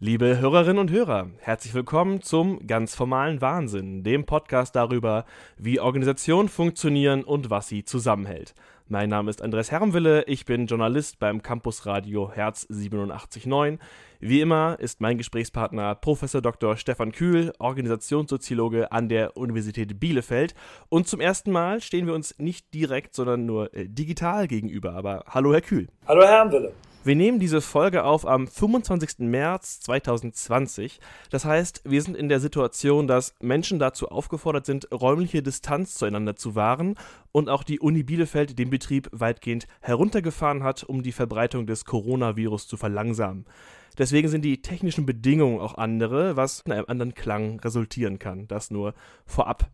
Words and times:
Liebe 0.00 0.38
Hörerinnen 0.38 0.78
und 0.78 0.92
Hörer, 0.92 1.30
herzlich 1.40 1.74
willkommen 1.74 2.22
zum 2.22 2.68
ganz 2.68 2.94
formalen 2.94 3.40
Wahnsinn, 3.40 4.04
dem 4.04 4.26
Podcast 4.26 4.76
darüber, 4.76 5.24
wie 5.56 5.80
Organisationen 5.80 6.48
funktionieren 6.48 7.24
und 7.24 7.50
was 7.50 7.66
sie 7.66 7.82
zusammenhält. 7.82 8.54
Mein 8.86 9.08
Name 9.08 9.28
ist 9.28 9.42
Andres 9.42 9.72
Herrenwille, 9.72 10.22
ich 10.28 10.44
bin 10.44 10.66
Journalist 10.68 11.18
beim 11.18 11.42
Campusradio 11.42 12.30
Herz 12.30 12.68
879. 12.70 13.80
Wie 14.20 14.40
immer 14.40 14.76
ist 14.80 15.00
mein 15.00 15.16
Gesprächspartner 15.16 15.94
Prof. 15.94 16.18
Dr. 16.42 16.76
Stefan 16.76 17.12
Kühl, 17.12 17.52
Organisationssoziologe 17.60 18.90
an 18.90 19.08
der 19.08 19.36
Universität 19.36 20.00
Bielefeld. 20.00 20.56
Und 20.88 21.06
zum 21.06 21.20
ersten 21.20 21.52
Mal 21.52 21.80
stehen 21.80 22.06
wir 22.06 22.14
uns 22.14 22.36
nicht 22.38 22.74
direkt, 22.74 23.14
sondern 23.14 23.46
nur 23.46 23.72
äh, 23.74 23.88
digital 23.88 24.48
gegenüber. 24.48 24.94
Aber 24.94 25.22
hallo, 25.28 25.52
Herr 25.52 25.60
Kühl. 25.60 25.86
Hallo, 26.08 26.22
Herr 26.22 26.30
Herrenwille. 26.30 26.72
Wir 27.04 27.14
nehmen 27.14 27.38
diese 27.38 27.60
Folge 27.60 28.02
auf 28.02 28.26
am 28.26 28.48
25. 28.48 29.20
März 29.20 29.78
2020. 29.80 30.98
Das 31.30 31.44
heißt, 31.44 31.82
wir 31.84 32.02
sind 32.02 32.16
in 32.16 32.28
der 32.28 32.40
Situation, 32.40 33.06
dass 33.06 33.36
Menschen 33.40 33.78
dazu 33.78 34.08
aufgefordert 34.08 34.66
sind, 34.66 34.88
räumliche 34.92 35.44
Distanz 35.44 35.94
zueinander 35.94 36.34
zu 36.34 36.56
wahren 36.56 36.96
und 37.30 37.48
auch 37.48 37.62
die 37.62 37.78
Uni 37.78 38.02
Bielefeld 38.02 38.58
den 38.58 38.68
Betrieb 38.68 39.08
weitgehend 39.12 39.68
heruntergefahren 39.80 40.64
hat, 40.64 40.82
um 40.82 41.04
die 41.04 41.12
Verbreitung 41.12 41.68
des 41.68 41.84
Coronavirus 41.84 42.66
zu 42.66 42.76
verlangsamen. 42.76 43.46
Deswegen 43.98 44.28
sind 44.28 44.42
die 44.42 44.62
technischen 44.62 45.04
Bedingungen 45.04 45.60
auch 45.60 45.74
andere, 45.74 46.36
was 46.36 46.60
in 46.60 46.72
einem 46.72 46.86
anderen 46.88 47.14
Klang 47.14 47.60
resultieren 47.60 48.18
kann. 48.18 48.46
Das 48.48 48.70
nur 48.70 48.94
vorab. 49.26 49.70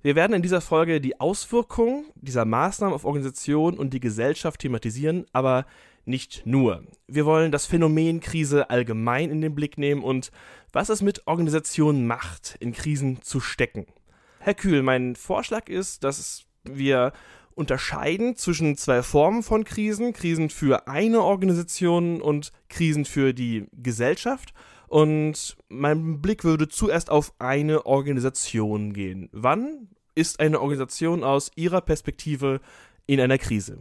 Wir 0.00 0.14
werden 0.14 0.32
in 0.32 0.42
dieser 0.42 0.60
Folge 0.60 1.00
die 1.00 1.20
Auswirkungen 1.20 2.06
dieser 2.14 2.44
Maßnahmen 2.44 2.94
auf 2.94 3.04
Organisationen 3.04 3.76
und 3.76 3.92
die 3.92 4.00
Gesellschaft 4.00 4.60
thematisieren, 4.60 5.26
aber 5.32 5.66
nicht 6.04 6.46
nur. 6.46 6.84
Wir 7.06 7.26
wollen 7.26 7.52
das 7.52 7.66
Phänomen 7.66 8.20
Krise 8.20 8.70
allgemein 8.70 9.30
in 9.30 9.40
den 9.40 9.54
Blick 9.54 9.76
nehmen 9.76 10.02
und 10.02 10.30
was 10.72 10.88
es 10.88 11.02
mit 11.02 11.26
Organisationen 11.26 12.06
macht, 12.06 12.56
in 12.60 12.72
Krisen 12.72 13.22
zu 13.22 13.40
stecken. 13.40 13.86
Herr 14.38 14.54
Kühl, 14.54 14.82
mein 14.82 15.16
Vorschlag 15.16 15.68
ist, 15.68 16.04
dass 16.04 16.46
wir 16.64 17.12
unterscheiden 17.58 18.36
zwischen 18.36 18.76
zwei 18.76 19.02
Formen 19.02 19.42
von 19.42 19.64
Krisen. 19.64 20.12
Krisen 20.12 20.48
für 20.48 20.86
eine 20.86 21.22
Organisation 21.22 22.22
und 22.22 22.52
Krisen 22.68 23.04
für 23.04 23.34
die 23.34 23.66
Gesellschaft. 23.72 24.54
Und 24.86 25.56
mein 25.68 26.22
Blick 26.22 26.44
würde 26.44 26.68
zuerst 26.68 27.10
auf 27.10 27.32
eine 27.40 27.84
Organisation 27.84 28.92
gehen. 28.94 29.28
Wann 29.32 29.88
ist 30.14 30.38
eine 30.40 30.60
Organisation 30.60 31.24
aus 31.24 31.50
Ihrer 31.56 31.80
Perspektive 31.80 32.60
in 33.06 33.20
einer 33.20 33.38
Krise? 33.38 33.78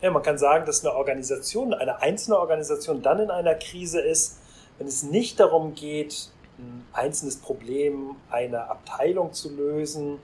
Ja, 0.00 0.10
man 0.10 0.22
kann 0.22 0.38
sagen, 0.38 0.64
dass 0.64 0.84
eine 0.84 0.94
Organisation, 0.94 1.74
eine 1.74 2.00
einzelne 2.00 2.38
Organisation 2.38 3.02
dann 3.02 3.18
in 3.18 3.30
einer 3.30 3.56
Krise 3.56 4.00
ist, 4.00 4.38
wenn 4.78 4.86
es 4.86 5.02
nicht 5.02 5.40
darum 5.40 5.74
geht, 5.74 6.30
ein 6.58 6.84
einzelnes 6.92 7.36
Problem 7.36 8.16
einer 8.30 8.70
Abteilung 8.70 9.32
zu 9.32 9.54
lösen 9.54 10.18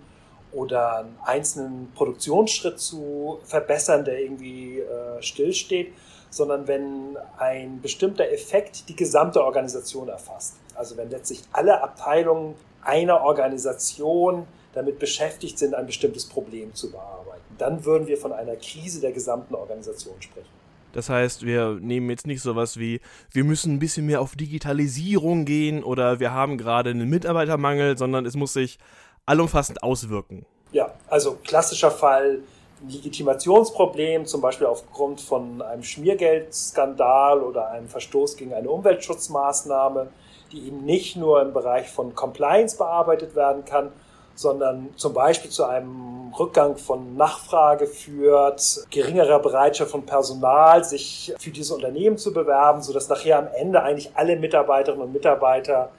oder 0.57 0.99
einen 0.99 1.19
einzelnen 1.23 1.93
Produktionsschritt 1.95 2.81
zu 2.81 3.39
verbessern, 3.45 4.05
der 4.05 4.21
irgendwie 4.21 4.81
äh, 4.81 5.23
stillsteht, 5.23 5.93
sondern 6.31 6.67
wenn 6.67 7.17
ein 7.39 7.81
bestimmter 7.81 8.31
Effekt 8.31 8.89
die 8.89 8.97
gesamte 8.97 9.45
Organisation 9.45 10.09
erfasst. 10.09 10.57
Also 10.75 10.97
wenn 10.97 11.11
letztlich 11.11 11.43
alle 11.53 11.83
Abteilungen 11.83 12.55
einer 12.83 13.21
Organisation 13.21 14.47
damit 14.73 14.99
beschäftigt 14.99 15.59
sind, 15.59 15.75
ein 15.75 15.87
bestimmtes 15.87 16.27
Problem 16.27 16.75
zu 16.75 16.91
bearbeiten. 16.91 17.43
Dann 17.59 17.85
würden 17.85 18.07
wir 18.07 18.19
von 18.19 18.33
einer 18.33 18.57
Krise 18.57 19.01
der 19.01 19.13
gesamten 19.13 19.55
Organisation 19.55 20.15
sprechen. 20.21 20.49
Das 20.93 21.11
heißt, 21.11 21.45
wir 21.45 21.79
nehmen 21.81 22.09
jetzt 22.09 22.27
nicht 22.27 22.41
sowas 22.41 22.79
wie, 22.79 23.01
wir 23.31 23.45
müssen 23.45 23.75
ein 23.75 23.79
bisschen 23.79 24.07
mehr 24.07 24.23
auf 24.23 24.35
Digitalisierung 24.35 25.45
gehen 25.45 25.85
oder 25.85 26.21
wir 26.21 26.33
haben 26.33 26.57
gerade 26.57 26.89
einen 26.89 27.11
Mitarbeitermangel, 27.11 27.99
sondern 27.99 28.25
es 28.25 28.35
muss 28.35 28.55
sich 28.55 28.79
allumfassend 29.27 29.83
auswirken. 29.83 30.47
Ja, 30.73 30.91
also 31.09 31.39
klassischer 31.45 31.91
Fall, 31.91 32.41
Legitimationsproblem, 32.87 34.27
zum 34.27 34.41
Beispiel 34.41 34.67
aufgrund 34.67 35.21
von 35.21 35.63
einem 35.63 35.83
Schmiergeldskandal 35.83 37.41
oder 37.41 37.71
einem 37.71 37.89
Verstoß 37.89 38.37
gegen 38.37 38.55
eine 38.55 38.69
Umweltschutzmaßnahme, 38.69 40.09
die 40.53 40.67
eben 40.67 40.85
nicht 40.85 41.17
nur 41.17 41.43
im 41.43 41.53
Bereich 41.53 41.89
von 41.89 42.15
Compliance 42.15 42.77
bearbeitet 42.77 43.35
werden 43.35 43.65
kann, 43.65 43.93
sondern 44.35 44.91
zum 44.97 45.15
Beispiel 45.15 45.51
zu 45.51 45.65
einem 45.65 46.33
Rückgang 46.39 46.77
von 46.77 47.17
Nachfrage 47.17 47.87
führt, 47.87 48.87
geringerer 48.91 49.39
Bereitschaft 49.39 49.91
von 49.91 50.05
Personal, 50.05 50.85
sich 50.85 51.35
für 51.39 51.51
diese 51.51 51.75
Unternehmen 51.75 52.19
zu 52.19 52.35
bewerben, 52.35 52.83
sodass 52.83 53.09
nachher 53.09 53.39
am 53.39 53.49
Ende 53.57 53.83
eigentlich 53.83 54.11
alle 54.15 54.37
Mitarbeiterinnen 54.37 55.07
und 55.07 55.13
Mitarbeiter 55.15 55.91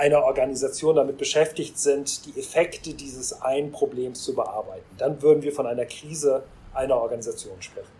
einer 0.00 0.24
Organisation 0.24 0.96
damit 0.96 1.18
beschäftigt 1.18 1.78
sind, 1.78 2.24
die 2.24 2.40
Effekte 2.40 2.94
dieses 2.94 3.42
einen 3.42 3.70
Problems 3.70 4.24
zu 4.24 4.34
bearbeiten. 4.34 4.86
Dann 4.96 5.20
würden 5.20 5.42
wir 5.42 5.52
von 5.52 5.66
einer 5.66 5.84
Krise 5.84 6.42
einer 6.72 6.96
Organisation 6.96 7.60
sprechen. 7.60 7.90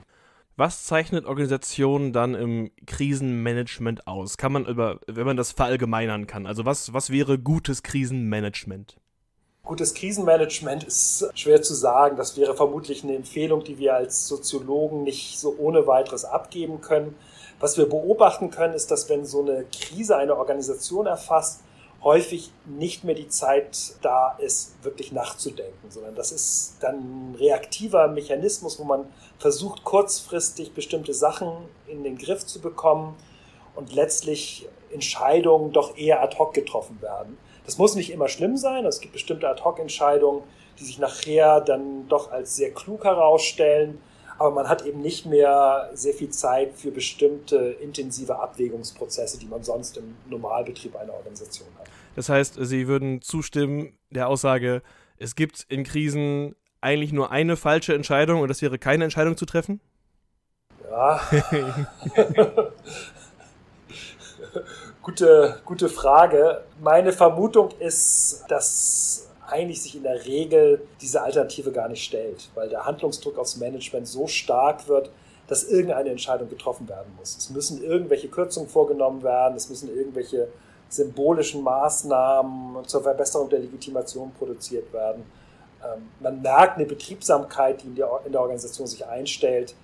Was 0.57 0.85
zeichnet 0.85 1.27
Organisationen 1.27 2.13
dann 2.13 2.35
im 2.35 2.71
Krisenmanagement 2.87 4.07
aus? 4.07 4.39
Kann 4.39 4.53
man 4.53 4.65
über, 4.65 4.99
wenn 5.07 5.27
man 5.27 5.37
das 5.37 5.53
verallgemeinern 5.53 6.27
kann, 6.27 6.47
also 6.47 6.65
was, 6.65 6.93
was 6.95 7.11
wäre 7.11 7.39
gutes 7.39 7.83
Krisenmanagement? 7.83 8.97
Gutes 9.63 9.93
Krisenmanagement 9.93 10.85
ist 10.85 11.31
schwer 11.35 11.61
zu 11.61 11.75
sagen. 11.75 12.17
Das 12.17 12.37
wäre 12.37 12.57
vermutlich 12.57 13.05
eine 13.05 13.15
Empfehlung, 13.15 13.63
die 13.63 13.79
wir 13.79 13.95
als 13.95 14.27
Soziologen 14.27 15.03
nicht 15.03 15.39
so 15.39 15.55
ohne 15.59 15.87
weiteres 15.87 16.25
abgeben 16.25 16.81
können. 16.81 17.15
Was 17.61 17.77
wir 17.77 17.87
beobachten 17.87 18.51
können, 18.51 18.73
ist, 18.73 18.91
dass 18.91 19.11
wenn 19.11 19.27
so 19.27 19.43
eine 19.43 19.67
Krise 19.71 20.17
eine 20.17 20.37
Organisation 20.37 21.07
erfasst, 21.07 21.61
häufig 22.03 22.51
nicht 22.65 23.05
mehr 23.05 23.15
die 23.15 23.29
Zeit 23.29 23.95
da 24.01 24.37
ist, 24.39 24.83
wirklich 24.83 25.13
nachzudenken, 25.13 25.91
sondern 25.91 26.15
das 26.15 26.33
ist 26.33 26.77
dann 26.81 27.33
ein 27.33 27.35
reaktiver 27.37 28.09
Mechanismus, 28.09 28.79
wo 28.79 28.85
man 28.85 29.07
versucht, 29.39 29.85
kurzfristig 29.85 30.73
bestimmte 30.73 31.13
Sachen 31.13 31.51
in 31.87 32.03
den 32.03 32.17
Griff 32.17 32.47
zu 32.47 32.61
bekommen 32.61 33.17
und 33.75 33.93
letztlich 33.93 34.69
Entscheidungen 34.93 35.73
doch 35.73 35.97
eher 35.97 36.23
ad 36.23 36.39
hoc 36.39 36.55
getroffen 36.55 37.01
werden. 37.03 37.37
Das 37.65 37.79
muss 37.79 37.95
nicht 37.95 38.11
immer 38.11 38.29
schlimm 38.29 38.57
sein. 38.57 38.85
Es 38.85 39.01
gibt 39.01 39.13
bestimmte 39.13 39.49
Ad-Hoc-Entscheidungen, 39.49 40.43
die 40.79 40.85
sich 40.85 40.99
nachher 40.99 41.61
dann 41.61 42.09
doch 42.09 42.33
als 42.33 42.57
sehr 42.57 42.73
klug 42.73 43.05
herausstellen. 43.05 44.01
Aber 44.41 44.53
man 44.53 44.71
hat 44.71 44.87
eben 44.87 45.03
nicht 45.03 45.27
mehr 45.27 45.91
sehr 45.93 46.15
viel 46.15 46.31
Zeit 46.31 46.73
für 46.75 46.91
bestimmte 46.91 47.77
intensive 47.83 48.39
Abwägungsprozesse, 48.39 49.39
die 49.39 49.45
man 49.45 49.63
sonst 49.63 49.99
im 49.99 50.17
Normalbetrieb 50.31 50.97
einer 50.97 51.13
Organisation 51.13 51.69
hat. 51.79 51.87
Das 52.17 52.31
heißt, 52.31 52.57
Sie 52.59 52.89
würden 52.89 53.21
zustimmen 53.21 53.99
der 54.09 54.29
Aussage, 54.29 54.81
es 55.19 55.35
gibt 55.35 55.67
in 55.69 55.85
Krisen 55.85 56.57
eigentlich 56.81 57.13
nur 57.13 57.31
eine 57.31 57.59
falsche 57.59 57.93
Entscheidung 57.93 58.41
und 58.41 58.49
das 58.49 58.63
wäre 58.63 58.79
keine 58.79 59.05
Entscheidung 59.05 59.37
zu 59.37 59.45
treffen? 59.45 59.79
Ja. 60.91 61.21
gute, 65.03 65.61
gute 65.67 65.91
Frage. 65.91 66.63
Meine 66.81 67.13
Vermutung 67.13 67.73
ist, 67.79 68.47
dass 68.49 69.30
eigentlich 69.51 69.83
sich 69.83 69.97
in 69.97 70.03
der 70.03 70.25
Regel 70.25 70.87
diese 71.01 71.23
Alternative 71.23 71.73
gar 71.73 71.89
nicht 71.89 72.05
stellt, 72.05 72.49
weil 72.55 72.69
der 72.69 72.87
Handlungsdruck 72.87 73.39
aufs 73.39 73.57
Management 73.57 74.09
so 74.09 74.27
stark 74.27 74.89
wird, 74.89 75.11
dass 75.49 75.65
irgendeine 75.65 76.11
Entscheidung 76.11 76.49
getroffen 76.49 76.89
werden 76.89 77.13
muss. 77.19 77.37
Es 77.37 77.51
müssen 77.51 77.83
irgendwelche 77.83 78.29
Kürzungen 78.29 78.69
vorgenommen 78.69 79.23
werden, 79.23 79.57
es 79.57 79.69
müssen 79.69 79.95
irgendwelche 79.95 80.49
symbolischen 80.89 81.63
Maßnahmen 81.63 82.87
zur 82.87 83.03
Verbesserung 83.03 83.49
der 83.49 83.61
Legitimation 83.61 84.33
produziert 84.39 84.93
werden. 84.93 85.25
Ähm, 85.85 86.09
man 86.21 86.43
merkt 86.43 86.77
eine 86.77 86.87
Betriebsamkeit, 86.87 87.83
die 87.83 87.89
in 87.89 87.95
der, 87.97 88.09
in 88.25 88.33
der 88.33 88.41
Organisation 88.41 88.87
sich 88.87 89.07
einstellt. 89.07 89.75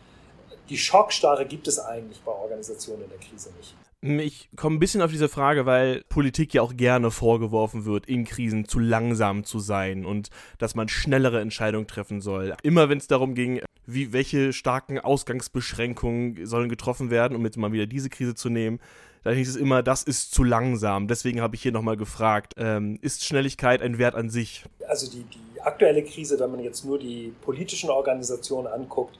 Die 0.68 0.76
Schockstarre 0.76 1.46
gibt 1.46 1.68
es 1.68 1.78
eigentlich 1.78 2.20
bei 2.22 2.32
Organisationen 2.32 3.04
in 3.04 3.10
der 3.10 3.18
Krise 3.18 3.50
nicht. 3.56 3.74
Ich 4.02 4.50
komme 4.56 4.76
ein 4.76 4.78
bisschen 4.78 5.02
auf 5.02 5.10
diese 5.10 5.28
Frage, 5.28 5.66
weil 5.66 6.02
Politik 6.08 6.54
ja 6.54 6.62
auch 6.62 6.76
gerne 6.76 7.10
vorgeworfen 7.10 7.86
wird, 7.86 8.06
in 8.06 8.24
Krisen 8.24 8.68
zu 8.68 8.78
langsam 8.78 9.44
zu 9.44 9.58
sein 9.58 10.04
und 10.04 10.28
dass 10.58 10.74
man 10.74 10.88
schnellere 10.88 11.40
Entscheidungen 11.40 11.86
treffen 11.86 12.20
soll. 12.20 12.54
Immer 12.62 12.88
wenn 12.88 12.98
es 12.98 13.06
darum 13.06 13.34
ging, 13.34 13.60
wie, 13.86 14.12
welche 14.12 14.52
starken 14.52 14.98
Ausgangsbeschränkungen 14.98 16.46
sollen 16.46 16.68
getroffen 16.68 17.10
werden, 17.10 17.36
um 17.36 17.44
jetzt 17.44 17.56
mal 17.56 17.72
wieder 17.72 17.86
diese 17.86 18.10
Krise 18.10 18.34
zu 18.34 18.50
nehmen, 18.50 18.80
dann 19.24 19.34
hieß 19.34 19.48
es 19.48 19.56
immer, 19.56 19.82
das 19.82 20.02
ist 20.02 20.32
zu 20.32 20.44
langsam. 20.44 21.08
Deswegen 21.08 21.40
habe 21.40 21.56
ich 21.56 21.62
hier 21.62 21.72
nochmal 21.72 21.96
gefragt, 21.96 22.52
ähm, 22.58 22.98
ist 23.02 23.24
Schnelligkeit 23.24 23.82
ein 23.82 23.98
Wert 23.98 24.14
an 24.14 24.28
sich? 24.30 24.64
Also 24.86 25.10
die, 25.10 25.24
die 25.24 25.60
aktuelle 25.62 26.04
Krise, 26.04 26.38
wenn 26.38 26.50
man 26.50 26.60
jetzt 26.60 26.84
nur 26.84 26.98
die 26.98 27.32
politischen 27.40 27.90
Organisationen 27.90 28.68
anguckt, 28.68 29.18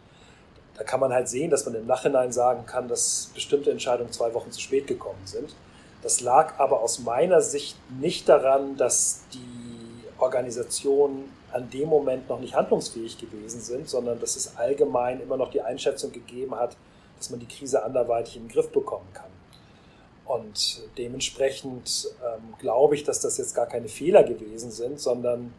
da 0.76 0.84
kann 0.84 1.00
man 1.00 1.12
halt 1.12 1.28
sehen, 1.28 1.50
dass 1.50 1.64
man 1.64 1.74
im 1.74 1.86
Nachhinein 1.86 2.32
sagen 2.32 2.66
kann, 2.66 2.88
dass 2.88 3.30
bestimmte 3.34 3.70
Entscheidungen 3.70 4.12
zwei 4.12 4.34
Wochen 4.34 4.50
zu 4.50 4.60
spät 4.60 4.86
gekommen 4.86 5.24
sind. 5.24 5.54
Das 6.02 6.20
lag 6.20 6.58
aber 6.58 6.82
aus 6.82 6.98
meiner 6.98 7.40
Sicht 7.40 7.76
nicht 7.98 8.28
daran, 8.28 8.76
dass 8.76 9.22
die 9.32 10.04
Organisationen 10.18 11.32
an 11.52 11.70
dem 11.70 11.88
Moment 11.88 12.28
noch 12.28 12.40
nicht 12.40 12.54
handlungsfähig 12.54 13.18
gewesen 13.18 13.60
sind, 13.60 13.88
sondern 13.88 14.20
dass 14.20 14.36
es 14.36 14.56
allgemein 14.56 15.20
immer 15.20 15.36
noch 15.36 15.50
die 15.50 15.62
Einschätzung 15.62 16.12
gegeben 16.12 16.54
hat, 16.54 16.76
dass 17.16 17.30
man 17.30 17.40
die 17.40 17.48
Krise 17.48 17.82
anderweitig 17.82 18.36
in 18.36 18.44
den 18.44 18.48
Griff 18.48 18.70
bekommen 18.70 19.08
kann. 19.14 19.30
Und 20.26 20.82
dementsprechend 20.98 22.10
ähm, 22.22 22.54
glaube 22.58 22.96
ich, 22.96 23.04
dass 23.04 23.20
das 23.20 23.38
jetzt 23.38 23.54
gar 23.54 23.66
keine 23.66 23.88
Fehler 23.88 24.24
gewesen 24.24 24.70
sind, 24.70 25.00
sondern 25.00 25.54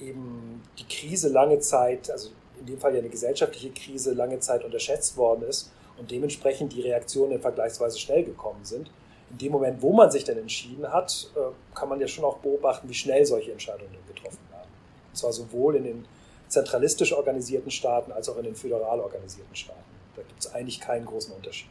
eben 0.00 0.62
die 0.78 0.86
Krise 0.86 1.28
lange 1.28 1.60
Zeit, 1.60 2.10
also 2.10 2.30
in 2.60 2.66
dem 2.66 2.78
Fall 2.78 2.92
ja 2.92 3.00
eine 3.00 3.08
gesellschaftliche 3.08 3.70
Krise, 3.70 4.12
lange 4.12 4.40
Zeit 4.40 4.64
unterschätzt 4.64 5.16
worden 5.16 5.42
ist 5.42 5.70
und 5.98 6.10
dementsprechend 6.10 6.72
die 6.72 6.82
Reaktionen 6.82 7.40
vergleichsweise 7.40 7.98
schnell 7.98 8.24
gekommen 8.24 8.64
sind. 8.64 8.90
In 9.30 9.38
dem 9.38 9.52
Moment, 9.52 9.82
wo 9.82 9.92
man 9.92 10.10
sich 10.10 10.24
dann 10.24 10.38
entschieden 10.38 10.90
hat, 10.90 11.30
äh, 11.36 11.76
kann 11.76 11.88
man 11.88 12.00
ja 12.00 12.08
schon 12.08 12.24
auch 12.24 12.38
beobachten, 12.38 12.88
wie 12.88 12.94
schnell 12.94 13.26
solche 13.26 13.52
Entscheidungen 13.52 13.90
getroffen 14.06 14.38
werden. 14.50 14.70
Und 15.10 15.16
zwar 15.16 15.32
sowohl 15.32 15.76
in 15.76 15.84
den 15.84 16.04
zentralistisch 16.48 17.12
organisierten 17.12 17.70
Staaten 17.70 18.10
als 18.12 18.28
auch 18.28 18.38
in 18.38 18.44
den 18.44 18.54
föderal 18.54 19.00
organisierten 19.00 19.54
Staaten. 19.54 19.80
Da 20.16 20.22
gibt 20.22 20.40
es 20.40 20.52
eigentlich 20.54 20.80
keinen 20.80 21.04
großen 21.04 21.34
Unterschied. 21.34 21.68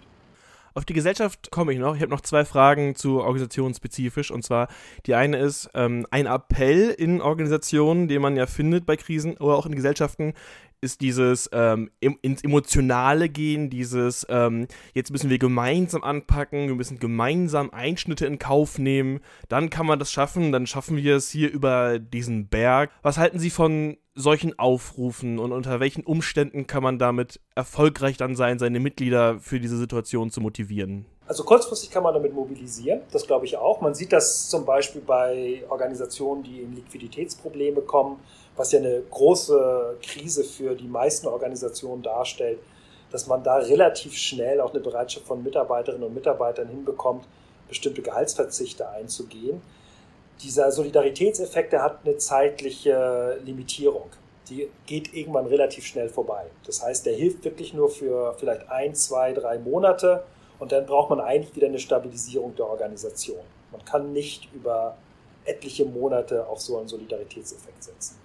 Auf 0.78 0.86
die 0.86 0.94
Gesellschaft 0.94 1.50
komme 1.50 1.74
ich 1.74 1.80
noch. 1.80 1.96
Ich 1.96 2.04
habe 2.04 2.12
noch 2.12 2.22
zwei 2.22 2.46
Fragen 2.46 2.94
zu 2.94 3.24
Organisationen 3.24 3.74
spezifisch. 3.74 4.30
Und 4.30 4.44
zwar, 4.44 4.68
die 5.08 5.16
eine 5.16 5.40
ist 5.40 5.72
ähm, 5.74 6.06
ein 6.12 6.28
Appell 6.28 6.92
in 6.92 7.20
Organisationen, 7.20 8.08
den 8.08 8.22
man 8.22 8.36
ja 8.36 8.46
findet 8.46 8.86
bei 8.86 8.96
Krisen 8.96 9.38
oder 9.38 9.56
auch 9.56 9.66
in 9.66 9.74
Gesellschaften, 9.74 10.36
ist 10.80 11.02
dieses 11.02 11.50
ähm, 11.52 11.90
ins 12.00 12.44
Emotionale 12.44 13.28
gehen, 13.28 13.72
dieses 13.72 14.28
ähm, 14.30 14.68
jetzt 14.94 15.10
müssen 15.12 15.32
wir 15.32 15.40
gemeinsam 15.40 16.04
anpacken, 16.04 16.68
wir 16.68 16.76
müssen 16.76 17.00
gemeinsam 17.00 17.72
Einschnitte 17.72 18.28
in 18.28 18.38
Kauf 18.38 18.78
nehmen, 18.78 19.22
dann 19.50 19.72
kann 19.72 19.88
man 19.88 19.98
das 19.98 20.12
schaffen, 20.12 20.52
dann 20.52 20.68
schaffen 20.68 20.98
wir 20.98 21.16
es 21.16 21.32
hier 21.32 21.52
über 21.52 21.98
diesen 21.98 22.50
Berg. 22.50 22.92
Was 23.02 23.18
halten 23.18 23.40
Sie 23.40 23.50
von 23.50 23.98
solchen 24.18 24.58
Aufrufen 24.58 25.38
und 25.38 25.52
unter 25.52 25.80
welchen 25.80 26.04
Umständen 26.04 26.66
kann 26.66 26.82
man 26.82 26.98
damit 26.98 27.40
erfolgreich 27.56 28.18
dann 28.18 28.36
sein, 28.36 28.58
seine 28.58 28.80
Mitglieder 28.80 29.40
für 29.40 29.60
diese 29.60 29.78
Situation 29.78 30.32
zu 30.32 30.42
motivieren? 30.42 31.06
Also 31.28 31.44
kurzfristig 31.44 31.92
kann 31.92 32.04
man 32.04 32.14
damit 32.14 32.34
mobilisieren, 32.34 33.02
das 33.12 33.28
glaube 33.28 33.46
ich 33.46 33.58
auch. 33.58 33.82
Man 33.82 33.94
sieht 33.94 34.12
das 34.14 34.50
zum 34.50 34.66
Beispiel 34.66 35.02
bei 35.02 35.64
Organisationen, 35.70 36.42
die 36.44 36.62
in 36.62 36.76
Liquiditätsprobleme 36.76 37.82
kommen, 37.82 38.20
was 38.56 38.72
ja 38.72 38.80
eine 38.80 39.02
große 39.10 39.98
Krise 40.02 40.44
für 40.44 40.74
die 40.74 40.88
meisten 40.88 41.28
Organisationen 41.28 42.02
darstellt, 42.02 42.60
dass 43.12 43.28
man 43.28 43.44
da 43.44 43.58
relativ 43.58 44.14
schnell 44.16 44.62
auch 44.62 44.74
eine 44.74 44.80
Bereitschaft 44.80 45.28
von 45.28 45.44
Mitarbeiterinnen 45.44 46.08
und 46.08 46.16
Mitarbeitern 46.16 46.70
hinbekommt, 46.70 47.26
bestimmte 47.68 48.02
Gehaltsverzichte 48.02 48.90
einzugehen 48.90 49.62
dieser 50.42 50.72
Solidaritätseffekt, 50.72 51.74
der 51.74 51.84
hat 51.84 52.00
eine 52.06 52.18
zeitliche 52.18 53.40
Limitierung. 53.44 54.10
Die 54.50 54.70
geht 54.86 55.14
irgendwann 55.14 55.48
relativ 55.48 55.86
schnell 55.86 56.10
vorbei. 56.10 56.46
Das 56.66 56.82
heißt, 56.82 57.06
der 57.06 57.14
hilft 57.14 57.44
wirklich 57.44 57.74
nur 57.74 57.90
für 57.90 58.34
vielleicht 58.38 58.70
ein, 58.70 58.96
zwei, 58.96 59.34
drei 59.34 59.60
Monate 59.60 60.24
und 60.60 60.72
dann 60.72 60.86
braucht 60.86 61.10
man 61.10 61.20
eigentlich 61.20 61.56
wieder 61.56 61.68
eine 61.68 61.80
Stabilisierung 61.80 62.56
der 62.56 62.68
Organisation. 62.68 63.42
Man 63.72 63.84
kann 63.84 64.14
nicht 64.14 64.48
über 64.54 64.98
etliche 65.46 65.86
Monate 65.86 66.48
auf 66.48 66.62
so 66.62 66.78
einen 66.78 66.88
Solidaritätseffekt 66.88 67.84
setzen. 67.84 68.18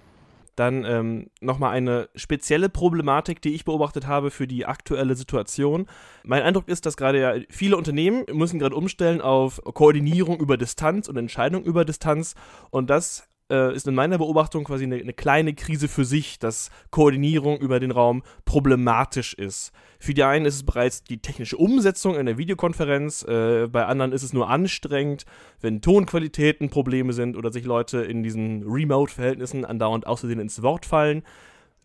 Dann 0.55 0.85
ähm, 0.85 1.29
nochmal 1.41 1.71
eine 1.71 2.09
spezielle 2.15 2.69
Problematik, 2.69 3.41
die 3.41 3.55
ich 3.55 3.65
beobachtet 3.65 4.07
habe 4.07 4.31
für 4.31 4.47
die 4.47 4.65
aktuelle 4.65 5.15
Situation. 5.15 5.87
Mein 6.23 6.43
Eindruck 6.43 6.67
ist, 6.67 6.85
dass 6.85 6.97
gerade 6.97 7.19
ja 7.19 7.33
viele 7.49 7.77
Unternehmen 7.77 8.25
müssen 8.31 8.59
gerade 8.59 8.75
umstellen 8.75 9.21
auf 9.21 9.61
Koordinierung 9.63 10.39
über 10.39 10.57
Distanz 10.57 11.07
und 11.07 11.17
Entscheidung 11.17 11.63
über 11.63 11.85
Distanz. 11.85 12.35
Und 12.69 12.89
das 12.89 13.27
äh, 13.53 13.75
ist 13.75 13.87
in 13.87 13.93
meiner 13.93 14.17
Beobachtung 14.17 14.63
quasi 14.63 14.85
eine, 14.85 14.95
eine, 14.95 15.13
kleine 15.13 15.53
Krise 15.53 15.87
für 15.87 16.05
sich, 16.05 16.39
dass 16.39 16.71
Koordinierung 16.89 17.59
über 17.59 17.79
den 17.79 17.91
Raum 17.91 18.23
problematisch 18.45 19.35
ist. 19.35 19.71
Für 19.99 20.15
die 20.15 20.23
einen 20.23 20.45
ist 20.45 20.55
es 20.55 20.63
bereits 20.63 21.03
die 21.03 21.19
technische 21.19 21.57
Umsetzung 21.57 22.15
in 22.15 22.25
der 22.25 22.37
Videokonferenz, 22.39 23.23
äh, 23.23 23.67
bei 23.67 23.85
anderen 23.85 24.11
ist 24.11 24.23
es 24.23 24.33
nur 24.33 24.49
anstrengend, 24.49 25.25
wenn 25.61 25.81
Tonqualitäten 25.81 26.69
Probleme 26.69 27.13
sind 27.13 27.37
oder 27.37 27.51
sich 27.51 27.65
Leute 27.65 27.99
in 27.99 28.23
diesen 28.23 28.63
Remote-Verhältnissen 28.63 29.65
andauernd 29.65 30.07
außerdem 30.07 30.39
ins 30.39 30.63
Wort 30.63 30.85
fallen. 30.85 31.23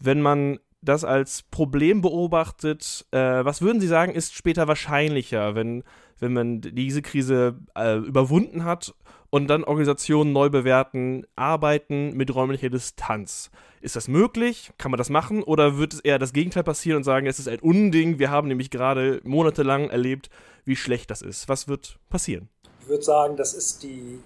Wenn 0.01 0.23
man 0.23 0.59
das 0.81 1.05
als 1.05 1.43
Problem 1.43 2.01
beobachtet, 2.01 3.07
äh, 3.11 3.45
was 3.45 3.63
würden 3.63 3.81
Sie 3.81 3.89
sagen, 3.89 4.13
ist 4.13 4.35
später 4.35 4.69
wahrscheinlicher, 4.69 5.55
wenn, 5.55 5.83
wenn 6.19 6.33
man 6.33 6.61
diese 6.61 7.03
Krise 7.03 7.59
äh, 7.77 7.97
überwunden 7.97 8.65
hat 8.65 8.95
und 9.31 9.49
dann 9.49 9.65
Organisationen 9.65 10.33
neu 10.33 10.51
bewerten, 10.51 11.27
arbeiten 11.37 12.17
mit 12.17 12.35
räumlicher 12.35 12.71
Distanz. 12.71 13.51
Ist 13.81 13.97
das 13.97 14.09
möglich? 14.09 14.73
Kann 14.79 14.91
man 14.91 14.99
das 14.99 15.11
machen? 15.11 15.43
Oder 15.43 15.79
wird 15.79 15.95
es 15.95 16.01
eher 16.01 16.19
das 16.19 16.33
Gegenteil 16.33 16.65
passieren 16.65 16.99
und 16.99 17.05
sagen, 17.05 17.27
es 17.27 17.39
ist 17.39 17.49
ein 17.49 17.61
Unding? 17.61 18.19
Wir 18.19 18.31
haben 18.31 18.49
nämlich 18.49 18.71
gerade 18.71 19.21
monatelang 19.25 19.91
erlebt, 19.91 20.31
wie 20.65 20.77
schlecht 20.77 21.11
das 21.11 21.23
ist. 21.23 21.49
Was 21.49 21.69
wird 21.69 21.99
passieren? 22.09 22.49
Ich 22.83 22.89
würde 22.89 23.05
sagen, 23.05 23.37
das 23.37 23.55
ist 23.55 23.83
die 23.83 24.21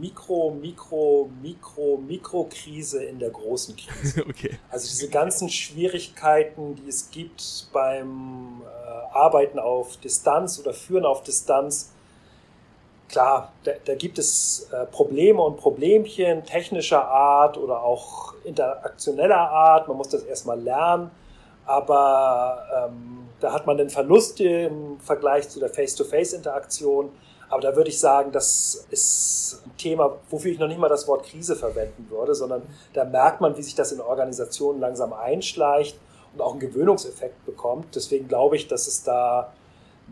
Mikro, 0.00 0.50
Mikro, 0.50 1.30
Mikro, 1.42 1.98
Mikrokrise 1.98 3.04
in 3.04 3.18
der 3.18 3.30
großen 3.30 3.76
Krise. 3.76 4.24
okay. 4.28 4.58
Also 4.70 4.88
diese 4.88 5.08
ganzen 5.08 5.48
Schwierigkeiten, 5.48 6.74
die 6.74 6.88
es 6.88 7.10
gibt 7.10 7.68
beim 7.72 8.62
äh, 8.62 9.16
Arbeiten 9.16 9.58
auf 9.58 9.96
Distanz 9.98 10.58
oder 10.58 10.74
Führen 10.74 11.04
auf 11.04 11.22
Distanz, 11.22 11.92
klar, 13.08 13.52
da, 13.64 13.72
da 13.84 13.94
gibt 13.94 14.18
es 14.18 14.68
äh, 14.72 14.86
Probleme 14.86 15.42
und 15.42 15.58
Problemchen 15.58 16.44
technischer 16.44 17.06
Art 17.06 17.56
oder 17.56 17.82
auch 17.82 18.34
interaktioneller 18.44 19.50
Art. 19.50 19.88
Man 19.88 19.96
muss 19.96 20.08
das 20.08 20.22
erstmal 20.22 20.60
lernen. 20.60 21.10
Aber 21.66 22.62
ähm, 22.76 23.28
da 23.40 23.52
hat 23.52 23.66
man 23.66 23.78
den 23.78 23.90
Verlust 23.90 24.40
im 24.40 24.98
Vergleich 25.00 25.48
zu 25.48 25.60
der 25.60 25.70
Face-to-Face-Interaktion. 25.70 27.10
Aber 27.48 27.60
da 27.60 27.76
würde 27.76 27.88
ich 27.88 27.98
sagen, 27.98 28.32
das 28.32 28.86
ist 28.90 29.62
Thema, 29.84 30.16
wofür 30.30 30.50
ich 30.50 30.58
noch 30.58 30.66
nicht 30.66 30.80
mal 30.80 30.88
das 30.88 31.06
Wort 31.06 31.26
Krise 31.26 31.56
verwenden 31.56 32.06
würde, 32.08 32.34
sondern 32.34 32.62
da 32.94 33.04
merkt 33.04 33.42
man, 33.42 33.56
wie 33.56 33.62
sich 33.62 33.74
das 33.74 33.92
in 33.92 34.00
Organisationen 34.00 34.80
langsam 34.80 35.12
einschleicht 35.12 35.98
und 36.32 36.40
auch 36.40 36.52
einen 36.52 36.60
Gewöhnungseffekt 36.60 37.44
bekommt. 37.44 37.94
Deswegen 37.94 38.26
glaube 38.26 38.56
ich, 38.56 38.66
dass 38.66 38.86
es 38.86 39.02
da 39.04 39.52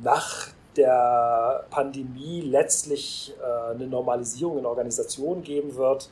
nach 0.02 0.48
der 0.76 1.64
Pandemie 1.70 2.42
letztlich 2.42 3.34
äh, 3.40 3.74
eine 3.74 3.86
Normalisierung 3.86 4.58
in 4.58 4.66
Organisationen 4.66 5.42
geben 5.42 5.74
wird 5.76 6.10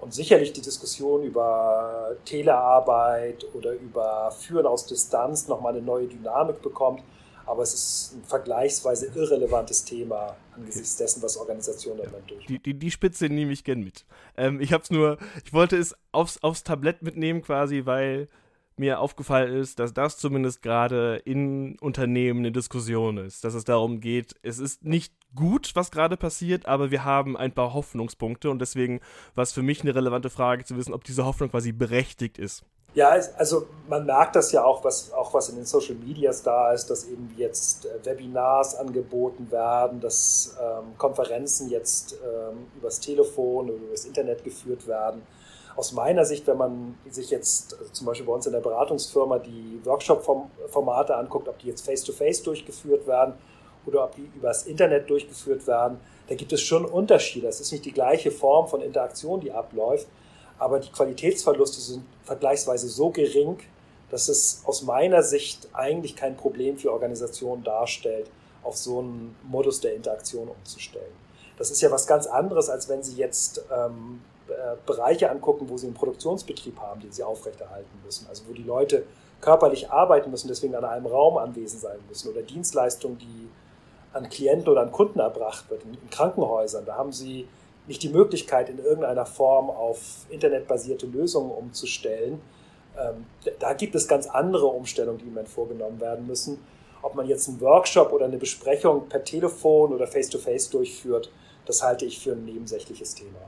und 0.00 0.12
sicherlich 0.12 0.52
die 0.52 0.60
Diskussion 0.60 1.22
über 1.22 2.12
Telearbeit 2.24 3.46
oder 3.54 3.72
über 3.72 4.30
Führen 4.38 4.66
aus 4.66 4.86
Distanz 4.86 5.48
nochmal 5.48 5.74
eine 5.74 5.82
neue 5.82 6.06
Dynamik 6.06 6.62
bekommt. 6.62 7.02
Aber 7.48 7.62
es 7.62 7.72
ist 7.72 8.12
ein 8.14 8.24
vergleichsweise 8.24 9.06
irrelevantes 9.14 9.82
Thema 9.82 10.36
angesichts 10.54 10.96
dessen, 10.96 11.22
was 11.22 11.38
Organisationen 11.38 12.00
im 12.00 12.10
Moment 12.10 12.30
durch. 12.30 12.46
Die, 12.46 12.58
die, 12.58 12.74
die 12.74 12.90
Spitze 12.90 13.30
nehme 13.30 13.52
ich 13.52 13.64
gern 13.64 13.80
mit. 13.80 14.04
Ähm, 14.36 14.60
ich 14.60 14.74
habe 14.74 14.82
es 14.82 14.90
nur, 14.90 15.16
ich 15.44 15.54
wollte 15.54 15.78
es 15.78 15.96
aufs, 16.12 16.42
aufs 16.42 16.62
Tablett 16.62 17.00
mitnehmen 17.00 17.40
quasi, 17.40 17.86
weil 17.86 18.28
mir 18.76 19.00
aufgefallen 19.00 19.54
ist, 19.54 19.78
dass 19.78 19.94
das 19.94 20.18
zumindest 20.18 20.62
gerade 20.62 21.16
in 21.24 21.78
Unternehmen 21.78 22.40
eine 22.40 22.52
Diskussion 22.52 23.16
ist, 23.16 23.44
dass 23.44 23.54
es 23.54 23.64
darum 23.64 24.00
geht, 24.00 24.34
es 24.42 24.58
ist 24.58 24.84
nicht 24.84 25.14
gut, 25.34 25.72
was 25.74 25.90
gerade 25.90 26.16
passiert, 26.16 26.66
aber 26.66 26.90
wir 26.90 27.04
haben 27.04 27.36
ein 27.36 27.52
paar 27.52 27.72
Hoffnungspunkte 27.74 28.50
und 28.50 28.60
deswegen 28.60 29.00
war 29.34 29.42
es 29.42 29.52
für 29.52 29.62
mich 29.62 29.80
eine 29.80 29.94
relevante 29.94 30.30
Frage 30.30 30.64
zu 30.64 30.76
wissen, 30.76 30.92
ob 30.94 31.04
diese 31.04 31.24
Hoffnung 31.24 31.50
quasi 31.50 31.72
berechtigt 31.72 32.38
ist. 32.38 32.64
Ja, 32.94 33.10
also 33.36 33.66
man 33.86 34.06
merkt 34.06 34.34
das 34.34 34.50
ja 34.50 34.64
auch, 34.64 34.82
was 34.82 35.12
auch 35.12 35.32
was 35.34 35.50
in 35.50 35.56
den 35.56 35.66
Social 35.66 35.94
Medias 35.94 36.42
da 36.42 36.72
ist, 36.72 36.86
dass 36.86 37.04
eben 37.06 37.32
jetzt 37.36 37.86
äh, 37.86 38.04
Webinars 38.04 38.74
angeboten 38.74 39.50
werden, 39.50 40.00
dass 40.00 40.56
ähm, 40.60 40.96
Konferenzen 40.96 41.68
jetzt 41.68 42.14
ähm, 42.14 42.66
übers 42.76 42.98
Telefon 42.98 43.70
oder 43.70 43.78
übers 43.78 44.04
Internet 44.04 44.42
geführt 44.42 44.86
werden 44.86 45.22
aus 45.78 45.92
meiner 45.92 46.24
Sicht, 46.24 46.44
wenn 46.48 46.56
man 46.56 46.98
sich 47.08 47.30
jetzt 47.30 47.78
also 47.78 47.92
zum 47.92 48.06
Beispiel 48.08 48.26
bei 48.26 48.32
uns 48.32 48.44
in 48.46 48.52
der 48.52 48.60
Beratungsfirma 48.60 49.38
die 49.38 49.80
Workshop-Formate 49.84 51.14
anguckt, 51.14 51.46
ob 51.46 51.56
die 51.60 51.68
jetzt 51.68 51.86
face-to-face 51.86 52.40
-face 52.40 52.44
durchgeführt 52.44 53.06
werden 53.06 53.34
oder 53.86 54.04
ob 54.04 54.16
die 54.16 54.28
übers 54.34 54.66
Internet 54.66 55.08
durchgeführt 55.08 55.68
werden, 55.68 56.00
da 56.26 56.34
gibt 56.34 56.52
es 56.52 56.62
schon 56.62 56.84
Unterschiede. 56.84 57.46
Es 57.46 57.60
ist 57.60 57.70
nicht 57.70 57.84
die 57.84 57.92
gleiche 57.92 58.32
Form 58.32 58.66
von 58.66 58.80
Interaktion, 58.80 59.38
die 59.38 59.52
abläuft, 59.52 60.08
aber 60.58 60.80
die 60.80 60.90
Qualitätsverluste 60.90 61.80
sind 61.80 62.04
vergleichsweise 62.24 62.88
so 62.88 63.10
gering, 63.10 63.58
dass 64.10 64.28
es 64.28 64.62
aus 64.64 64.82
meiner 64.82 65.22
Sicht 65.22 65.68
eigentlich 65.72 66.16
kein 66.16 66.36
Problem 66.36 66.78
für 66.78 66.92
Organisationen 66.92 67.62
darstellt, 67.62 68.30
auf 68.62 68.76
so 68.76 69.00
einen 69.00 69.36
Modus 69.44 69.80
der 69.80 69.94
Interaktion 69.94 70.48
umzustellen. 70.48 71.12
Das 71.58 71.70
ist 71.70 71.80
ja 71.80 71.90
was 71.90 72.06
ganz 72.06 72.26
anderes, 72.26 72.68
als 72.70 72.88
wenn 72.88 73.02
Sie 73.02 73.16
jetzt 73.16 73.62
ähm, 73.70 74.20
äh, 74.48 74.76
Bereiche 74.86 75.30
angucken, 75.30 75.68
wo 75.68 75.76
sie 75.76 75.86
einen 75.86 75.94
Produktionsbetrieb 75.94 76.78
haben, 76.80 77.00
den 77.00 77.12
sie 77.12 77.22
aufrechterhalten 77.22 78.00
müssen. 78.04 78.26
Also 78.28 78.44
wo 78.48 78.54
die 78.54 78.62
Leute 78.62 79.04
körperlich 79.40 79.90
arbeiten 79.90 80.30
müssen, 80.30 80.48
deswegen 80.48 80.74
an 80.74 80.84
einem 80.84 81.06
Raum 81.06 81.36
anwesend 81.36 81.82
sein 81.82 81.98
müssen 82.08 82.30
oder 82.30 82.42
Dienstleistungen, 82.42 83.18
die 83.18 83.48
an 84.14 84.28
Klienten 84.30 84.68
oder 84.68 84.82
an 84.82 84.90
Kunden 84.90 85.18
erbracht 85.18 85.68
wird, 85.68 85.84
in, 85.84 85.94
in 85.94 86.10
Krankenhäusern. 86.10 86.86
Da 86.86 86.96
haben 86.96 87.12
sie 87.12 87.46
nicht 87.88 88.02
die 88.02 88.10
Möglichkeit, 88.10 88.68
in 88.68 88.78
irgendeiner 88.78 89.26
Form 89.26 89.70
auf 89.70 90.26
internetbasierte 90.28 91.06
Lösungen 91.06 91.50
umzustellen. 91.50 92.40
Ähm, 92.98 93.26
da 93.58 93.72
gibt 93.72 93.94
es 93.94 94.06
ganz 94.06 94.26
andere 94.26 94.66
Umstellungen, 94.66 95.18
die 95.18 95.24
im 95.24 95.30
Moment 95.30 95.48
vorgenommen 95.48 96.00
werden 96.00 96.26
müssen. 96.26 96.58
Ob 97.02 97.14
man 97.14 97.26
jetzt 97.26 97.48
einen 97.48 97.60
Workshop 97.60 98.12
oder 98.12 98.26
eine 98.26 98.38
Besprechung 98.38 99.08
per 99.08 99.24
Telefon 99.24 99.92
oder 99.92 100.06
face-to-face 100.06 100.68
-face 100.68 100.72
durchführt, 100.72 101.30
das 101.64 101.82
halte 101.82 102.04
ich 102.04 102.18
für 102.18 102.32
ein 102.32 102.44
nebensächliches 102.44 103.14
Thema. 103.14 103.38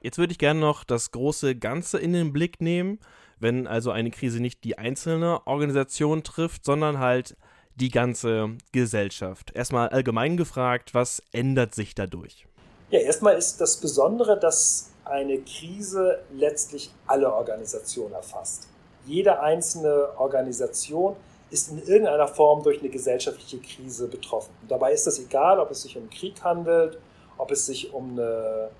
Jetzt 0.00 0.18
würde 0.18 0.32
ich 0.32 0.38
gerne 0.38 0.60
noch 0.60 0.84
das 0.84 1.10
große 1.10 1.56
Ganze 1.56 1.98
in 1.98 2.12
den 2.12 2.32
Blick 2.32 2.60
nehmen, 2.60 2.98
wenn 3.40 3.66
also 3.66 3.90
eine 3.90 4.10
Krise 4.10 4.40
nicht 4.40 4.64
die 4.64 4.78
einzelne 4.78 5.46
Organisation 5.46 6.22
trifft, 6.22 6.64
sondern 6.64 6.98
halt 6.98 7.36
die 7.74 7.90
ganze 7.90 8.56
Gesellschaft. 8.72 9.52
Erstmal 9.54 9.88
allgemein 9.88 10.36
gefragt, 10.36 10.94
was 10.94 11.22
ändert 11.32 11.74
sich 11.74 11.94
dadurch? 11.94 12.46
Ja, 12.90 13.00
erstmal 13.00 13.36
ist 13.36 13.60
das 13.60 13.76
Besondere, 13.76 14.38
dass 14.38 14.88
eine 15.04 15.38
Krise 15.40 16.20
letztlich 16.32 16.90
alle 17.06 17.30
Organisationen 17.30 18.14
erfasst. 18.14 18.66
Jede 19.04 19.40
einzelne 19.40 20.08
Organisation 20.18 21.14
ist 21.50 21.70
in 21.70 21.82
irgendeiner 21.82 22.28
Form 22.28 22.62
durch 22.62 22.80
eine 22.80 22.88
gesellschaftliche 22.88 23.58
Krise 23.58 24.08
betroffen. 24.08 24.54
Und 24.62 24.70
dabei 24.70 24.92
ist 24.92 25.06
es 25.06 25.18
egal, 25.18 25.60
ob 25.60 25.70
es 25.70 25.82
sich 25.82 25.98
um 25.98 26.08
Krieg 26.08 26.42
handelt, 26.42 26.98
ob 27.36 27.50
es 27.50 27.66
sich 27.66 27.92
um 27.92 28.12
eine 28.12 28.70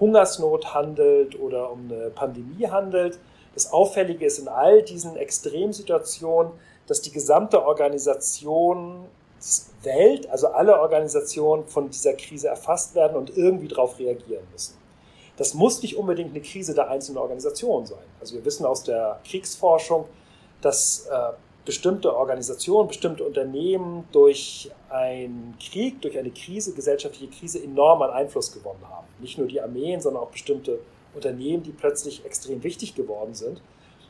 Hungersnot 0.00 0.74
handelt 0.74 1.38
oder 1.38 1.70
um 1.70 1.88
eine 1.88 2.10
Pandemie 2.10 2.66
handelt. 2.66 3.20
Das 3.54 3.72
Auffällige 3.72 4.26
ist 4.26 4.40
in 4.40 4.48
all 4.48 4.82
diesen 4.82 5.16
Extremsituationen, 5.16 6.52
dass 6.88 7.00
die 7.00 7.12
gesamte 7.12 7.64
Organisationswelt, 9.42 10.30
also 10.30 10.48
alle 10.48 10.80
Organisationen 10.80 11.66
von 11.66 11.90
dieser 11.90 12.14
Krise 12.14 12.48
erfasst 12.48 12.94
werden 12.94 13.16
und 13.16 13.36
irgendwie 13.36 13.68
darauf 13.68 13.98
reagieren 13.98 14.44
müssen. 14.52 14.76
Das 15.36 15.54
muss 15.54 15.82
nicht 15.82 15.96
unbedingt 15.96 16.30
eine 16.30 16.42
Krise 16.42 16.74
der 16.74 16.88
einzelnen 16.90 17.18
Organisationen 17.18 17.86
sein. 17.86 18.04
Also 18.20 18.34
wir 18.34 18.44
wissen 18.44 18.64
aus 18.66 18.84
der 18.84 19.20
Kriegsforschung, 19.28 20.04
dass 20.60 21.06
äh, 21.10 21.32
bestimmte 21.64 22.14
Organisationen, 22.14 22.88
bestimmte 22.88 23.24
Unternehmen 23.24 24.04
durch 24.12 24.70
einen 24.90 25.56
Krieg, 25.58 26.00
durch 26.02 26.18
eine 26.18 26.30
Krise, 26.30 26.74
gesellschaftliche 26.74 27.32
Krise 27.32 27.62
enorm 27.62 28.02
an 28.02 28.10
Einfluss 28.10 28.52
gewonnen 28.52 28.84
haben. 28.88 29.06
Nicht 29.20 29.38
nur 29.38 29.46
die 29.46 29.60
Armeen, 29.60 30.00
sondern 30.00 30.22
auch 30.22 30.30
bestimmte 30.30 30.78
Unternehmen, 31.14 31.62
die 31.62 31.72
plötzlich 31.72 32.24
extrem 32.24 32.62
wichtig 32.62 32.94
geworden 32.94 33.34
sind. 33.34 33.62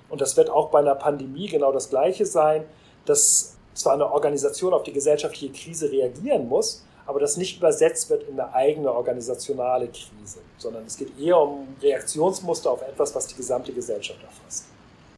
Und 0.09 0.21
das 0.21 0.37
wird 0.37 0.51
auch 0.51 0.71
bei 0.71 0.81
einer 0.81 0.95
Pandemie 0.95 1.47
genau 1.47 1.73
das 1.73 1.89
Gleiche 1.89 2.27
sein, 2.27 2.65
dass 3.07 3.52
zwar 3.75 3.95
eine 3.95 4.11
Organisation 4.11 4.75
auf 4.75 4.83
die 4.83 4.93
gesellschaftliche 4.93 5.53
Krise 5.53 5.91
reagieren 5.91 6.49
muss, 6.49 6.85
aber 7.07 7.21
das 7.21 7.37
nicht 7.37 7.59
übersetzt 7.59 8.11
wird 8.11 8.29
in 8.29 8.39
eine 8.39 8.55
eigene 8.55 8.93
organisationale 8.93 9.89
Krise, 9.89 10.41
sondern 10.59 10.85
es 10.87 10.97
geht 10.97 11.19
eher 11.19 11.39
um 11.39 11.67
Reaktionsmuster 11.81 12.71
auf 12.71 12.83
etwas, 12.83 13.15
was 13.15 13.27
die 13.27 13.35
gesamte 13.35 13.73
Gesellschaft 13.73 14.23
erfasst. 14.23 14.67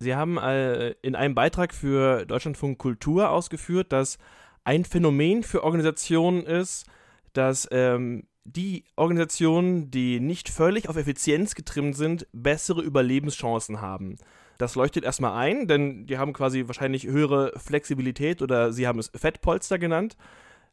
Sie 0.00 0.14
haben 0.14 0.38
äh, 0.38 0.90
in 1.02 1.14
einem 1.14 1.34
Beitrag 1.34 1.74
für 1.74 2.26
Deutschlandfunk 2.26 2.78
Kultur 2.78 3.30
ausgeführt, 3.30 3.92
dass 3.92 4.18
ein 4.64 4.84
Phänomen 4.84 5.42
für 5.42 5.62
Organisationen 5.62 6.44
ist, 6.44 6.86
dass 7.32 7.68
ähm, 7.70 8.26
die 8.44 8.84
Organisationen, 8.96 9.90
die 9.90 10.20
nicht 10.20 10.48
völlig 10.48 10.88
auf 10.88 10.96
Effizienz 10.96 11.54
getrimmt 11.54 11.96
sind, 11.96 12.26
bessere 12.32 12.82
Überlebenschancen 12.82 13.80
haben. 13.80 14.16
Das 14.58 14.74
leuchtet 14.74 15.04
erstmal 15.04 15.32
ein, 15.32 15.66
denn 15.66 16.06
die 16.06 16.18
haben 16.18 16.32
quasi 16.32 16.66
wahrscheinlich 16.66 17.06
höhere 17.06 17.52
Flexibilität 17.58 18.42
oder 18.42 18.72
sie 18.72 18.86
haben 18.86 18.98
es 18.98 19.10
Fettpolster 19.14 19.78
genannt. 19.78 20.16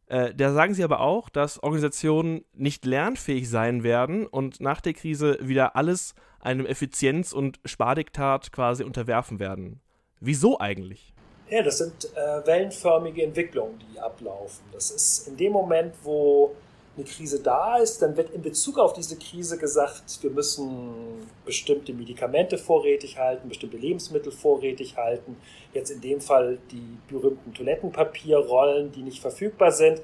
Äh, 0.07 0.33
da 0.35 0.53
sagen 0.53 0.73
sie 0.73 0.83
aber 0.83 0.99
auch, 0.99 1.29
dass 1.29 1.61
Organisationen 1.63 2.43
nicht 2.53 2.85
lernfähig 2.85 3.49
sein 3.49 3.83
werden 3.83 4.27
und 4.27 4.59
nach 4.59 4.81
der 4.81 4.93
Krise 4.93 5.37
wieder 5.41 5.75
alles 5.75 6.15
einem 6.39 6.65
Effizienz- 6.65 7.33
und 7.33 7.59
Spardiktat 7.65 8.51
quasi 8.51 8.83
unterwerfen 8.83 9.39
werden. 9.39 9.79
Wieso 10.19 10.59
eigentlich? 10.59 11.13
Ja, 11.49 11.63
das 11.63 11.79
sind 11.79 12.05
äh, 12.15 12.45
wellenförmige 12.45 13.23
Entwicklungen, 13.23 13.79
die 13.93 13.99
ablaufen. 13.99 14.63
Das 14.71 14.91
ist 14.91 15.27
in 15.27 15.37
dem 15.37 15.51
Moment, 15.51 15.93
wo 16.03 16.55
eine 16.97 17.05
Krise 17.05 17.39
da 17.39 17.77
ist, 17.77 18.01
dann 18.01 18.17
wird 18.17 18.31
in 18.31 18.41
Bezug 18.41 18.77
auf 18.77 18.93
diese 18.93 19.15
Krise 19.17 19.57
gesagt, 19.57 20.03
wir 20.21 20.29
müssen 20.29 21.25
bestimmte 21.45 21.93
Medikamente 21.93 22.57
vorrätig 22.57 23.17
halten, 23.17 23.47
bestimmte 23.47 23.77
Lebensmittel 23.77 24.31
vorrätig 24.31 24.97
halten. 24.97 25.37
Jetzt 25.73 25.89
in 25.89 26.01
dem 26.01 26.19
Fall 26.19 26.57
die 26.69 26.97
berühmten 27.07 27.53
Toilettenpapierrollen, 27.53 28.91
die 28.91 29.03
nicht 29.03 29.21
verfügbar 29.21 29.71
sind. 29.71 30.01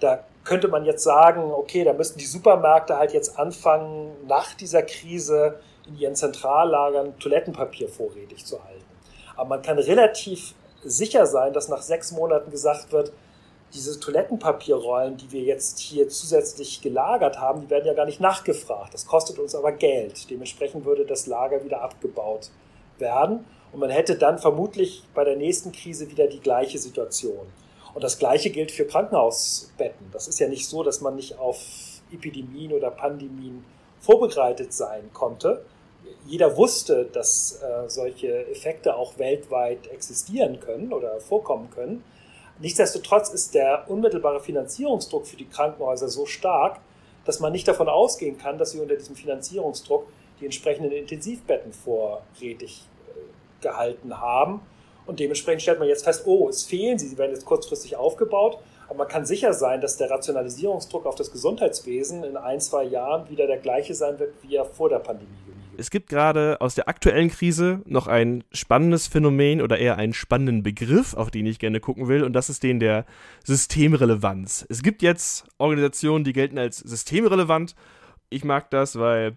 Da 0.00 0.24
könnte 0.44 0.68
man 0.68 0.86
jetzt 0.86 1.04
sagen, 1.04 1.52
okay, 1.52 1.84
da 1.84 1.92
müssen 1.92 2.18
die 2.18 2.24
Supermärkte 2.24 2.96
halt 2.96 3.12
jetzt 3.12 3.38
anfangen, 3.38 4.10
nach 4.26 4.54
dieser 4.54 4.82
Krise 4.82 5.60
in 5.86 5.98
ihren 5.98 6.14
Zentrallagern 6.14 7.18
Toilettenpapier 7.18 7.88
vorrätig 7.88 8.46
zu 8.46 8.62
halten. 8.64 8.84
Aber 9.36 9.50
man 9.50 9.62
kann 9.62 9.78
relativ 9.78 10.54
sicher 10.82 11.26
sein, 11.26 11.52
dass 11.52 11.68
nach 11.68 11.82
sechs 11.82 12.12
Monaten 12.12 12.50
gesagt 12.50 12.92
wird, 12.92 13.12
diese 13.74 13.98
Toilettenpapierrollen, 13.98 15.16
die 15.16 15.32
wir 15.32 15.42
jetzt 15.42 15.80
hier 15.80 16.08
zusätzlich 16.08 16.80
gelagert 16.80 17.40
haben, 17.40 17.62
die 17.62 17.70
werden 17.70 17.86
ja 17.86 17.94
gar 17.94 18.06
nicht 18.06 18.20
nachgefragt. 18.20 18.94
Das 18.94 19.06
kostet 19.06 19.38
uns 19.38 19.54
aber 19.54 19.72
Geld. 19.72 20.30
Dementsprechend 20.30 20.84
würde 20.84 21.04
das 21.04 21.26
Lager 21.26 21.64
wieder 21.64 21.82
abgebaut 21.82 22.50
werden. 22.98 23.44
Und 23.72 23.80
man 23.80 23.90
hätte 23.90 24.16
dann 24.16 24.38
vermutlich 24.38 25.02
bei 25.14 25.24
der 25.24 25.36
nächsten 25.36 25.72
Krise 25.72 26.08
wieder 26.08 26.28
die 26.28 26.40
gleiche 26.40 26.78
Situation. 26.78 27.46
Und 27.92 28.04
das 28.04 28.18
Gleiche 28.18 28.50
gilt 28.50 28.70
für 28.70 28.86
Krankenhausbetten. 28.86 30.06
Das 30.12 30.28
ist 30.28 30.38
ja 30.38 30.48
nicht 30.48 30.68
so, 30.68 30.82
dass 30.82 31.00
man 31.00 31.16
nicht 31.16 31.38
auf 31.38 31.58
Epidemien 32.12 32.72
oder 32.72 32.90
Pandemien 32.90 33.64
vorbereitet 34.00 34.72
sein 34.72 35.10
konnte. 35.12 35.64
Jeder 36.26 36.56
wusste, 36.56 37.04
dass 37.06 37.60
äh, 37.62 37.88
solche 37.88 38.46
Effekte 38.48 38.96
auch 38.96 39.18
weltweit 39.18 39.86
existieren 39.88 40.60
können 40.60 40.92
oder 40.92 41.20
vorkommen 41.20 41.70
können. 41.70 42.04
Nichtsdestotrotz 42.60 43.30
ist 43.30 43.54
der 43.54 43.84
unmittelbare 43.88 44.40
Finanzierungsdruck 44.40 45.26
für 45.26 45.36
die 45.36 45.48
Krankenhäuser 45.48 46.08
so 46.08 46.24
stark, 46.24 46.80
dass 47.24 47.40
man 47.40 47.52
nicht 47.52 47.66
davon 47.66 47.88
ausgehen 47.88 48.38
kann, 48.38 48.58
dass 48.58 48.70
sie 48.70 48.80
unter 48.80 48.94
diesem 48.94 49.16
Finanzierungsdruck 49.16 50.06
die 50.40 50.44
entsprechenden 50.44 50.92
Intensivbetten 50.92 51.72
vorrätig 51.72 52.86
äh, 53.08 53.62
gehalten 53.62 54.20
haben. 54.20 54.60
Und 55.06 55.20
dementsprechend 55.20 55.62
stellt 55.62 55.78
man 55.78 55.88
jetzt 55.88 56.04
fest, 56.04 56.22
oh, 56.26 56.48
es 56.48 56.62
fehlen 56.62 56.98
sie, 56.98 57.08
sie 57.08 57.18
werden 57.18 57.32
jetzt 57.32 57.44
kurzfristig 57.44 57.96
aufgebaut. 57.96 58.58
Aber 58.86 58.98
man 58.98 59.08
kann 59.08 59.26
sicher 59.26 59.52
sein, 59.52 59.80
dass 59.80 59.96
der 59.96 60.10
Rationalisierungsdruck 60.10 61.06
auf 61.06 61.14
das 61.14 61.32
Gesundheitswesen 61.32 62.22
in 62.24 62.36
ein, 62.36 62.60
zwei 62.60 62.84
Jahren 62.84 63.28
wieder 63.28 63.46
der 63.46 63.58
gleiche 63.58 63.94
sein 63.94 64.18
wird, 64.18 64.34
wie 64.42 64.56
er 64.56 64.64
vor 64.64 64.88
der 64.88 64.98
Pandemie 64.98 65.43
es 65.78 65.90
gibt 65.90 66.08
gerade 66.08 66.60
aus 66.60 66.74
der 66.74 66.88
aktuellen 66.88 67.30
Krise 67.30 67.82
noch 67.86 68.06
ein 68.06 68.44
spannendes 68.52 69.06
Phänomen 69.06 69.60
oder 69.60 69.78
eher 69.78 69.96
einen 69.96 70.14
spannenden 70.14 70.62
Begriff, 70.62 71.14
auf 71.14 71.30
den 71.30 71.46
ich 71.46 71.58
gerne 71.58 71.80
gucken 71.80 72.08
will, 72.08 72.22
und 72.24 72.32
das 72.32 72.50
ist 72.50 72.62
den 72.62 72.80
der 72.80 73.06
Systemrelevanz. 73.44 74.66
Es 74.68 74.82
gibt 74.82 75.02
jetzt 75.02 75.46
Organisationen, 75.58 76.24
die 76.24 76.32
gelten 76.32 76.58
als 76.58 76.78
systemrelevant. 76.78 77.74
Ich 78.30 78.44
mag 78.44 78.70
das, 78.70 78.98
weil 78.98 79.36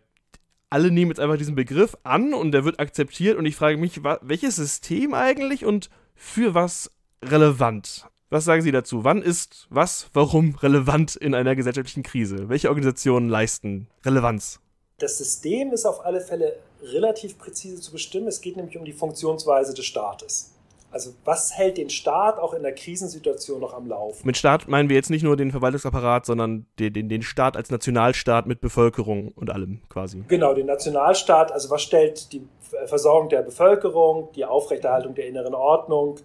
alle 0.69 0.91
nehmen 0.91 1.11
jetzt 1.11 1.19
einfach 1.19 1.37
diesen 1.37 1.55
Begriff 1.55 1.97
an 2.03 2.33
und 2.33 2.51
der 2.51 2.65
wird 2.65 2.79
akzeptiert 2.79 3.37
und 3.37 3.45
ich 3.45 3.55
frage 3.55 3.77
mich, 3.77 4.01
welches 4.21 4.55
System 4.57 5.13
eigentlich 5.13 5.65
und 5.65 5.89
für 6.15 6.53
was 6.53 6.91
relevant? 7.23 8.07
Was 8.29 8.43
sagen 8.43 8.61
Sie 8.61 8.71
dazu? 8.71 9.05
Wann 9.05 9.21
ist 9.21 9.67
was, 9.69 10.09
warum 10.13 10.55
relevant 10.55 11.15
in 11.15 11.33
einer 11.33 11.55
gesellschaftlichen 11.55 12.03
Krise? 12.03 12.49
Welche 12.49 12.67
Organisationen 12.67 13.29
leisten 13.29 13.87
Relevanz? 14.05 14.59
Das 14.99 15.19
System 15.19 15.73
ist 15.73 15.85
auf 15.85 16.03
alle 16.03 16.21
Fälle 16.21 16.57
relativ 16.81 17.37
präzise 17.37 17.79
zu 17.79 17.91
bestimmen. 17.91 18.27
Es 18.27 18.41
geht 18.41 18.57
nämlich 18.57 18.77
um 18.77 18.85
die 18.85 18.93
Funktionsweise 18.93 19.75
des 19.75 19.85
Staates. 19.85 20.53
Also 20.89 21.13
was 21.23 21.55
hält 21.55 21.77
den 21.77 21.91
Staat 21.91 22.39
auch 22.39 22.53
in 22.53 22.63
der 22.63 22.73
Krisensituation 22.73 23.59
noch 23.59 23.75
am 23.75 23.87
Laufen? 23.87 24.25
Mit 24.25 24.37
Staat 24.37 24.67
meinen 24.67 24.89
wir 24.89 24.95
jetzt 24.95 25.11
nicht 25.11 25.21
nur 25.21 25.37
den 25.37 25.51
Verwaltungsapparat, 25.51 26.25
sondern 26.25 26.65
den, 26.79 26.93
den, 26.93 27.09
den 27.09 27.21
Staat 27.21 27.55
als 27.55 27.69
Nationalstaat 27.69 28.47
mit 28.47 28.59
Bevölkerung 28.59 29.33
und 29.35 29.51
allem 29.51 29.81
quasi. 29.89 30.23
Genau, 30.27 30.55
den 30.55 30.65
Nationalstaat. 30.65 31.51
Also 31.51 31.69
was 31.69 31.83
stellt 31.83 32.33
die 32.33 32.41
Versorgung 32.87 33.29
der 33.29 33.43
Bevölkerung, 33.43 34.29
die 34.33 34.45
Aufrechterhaltung 34.45 35.13
der 35.13 35.27
inneren 35.27 35.53
Ordnung, 35.53 36.15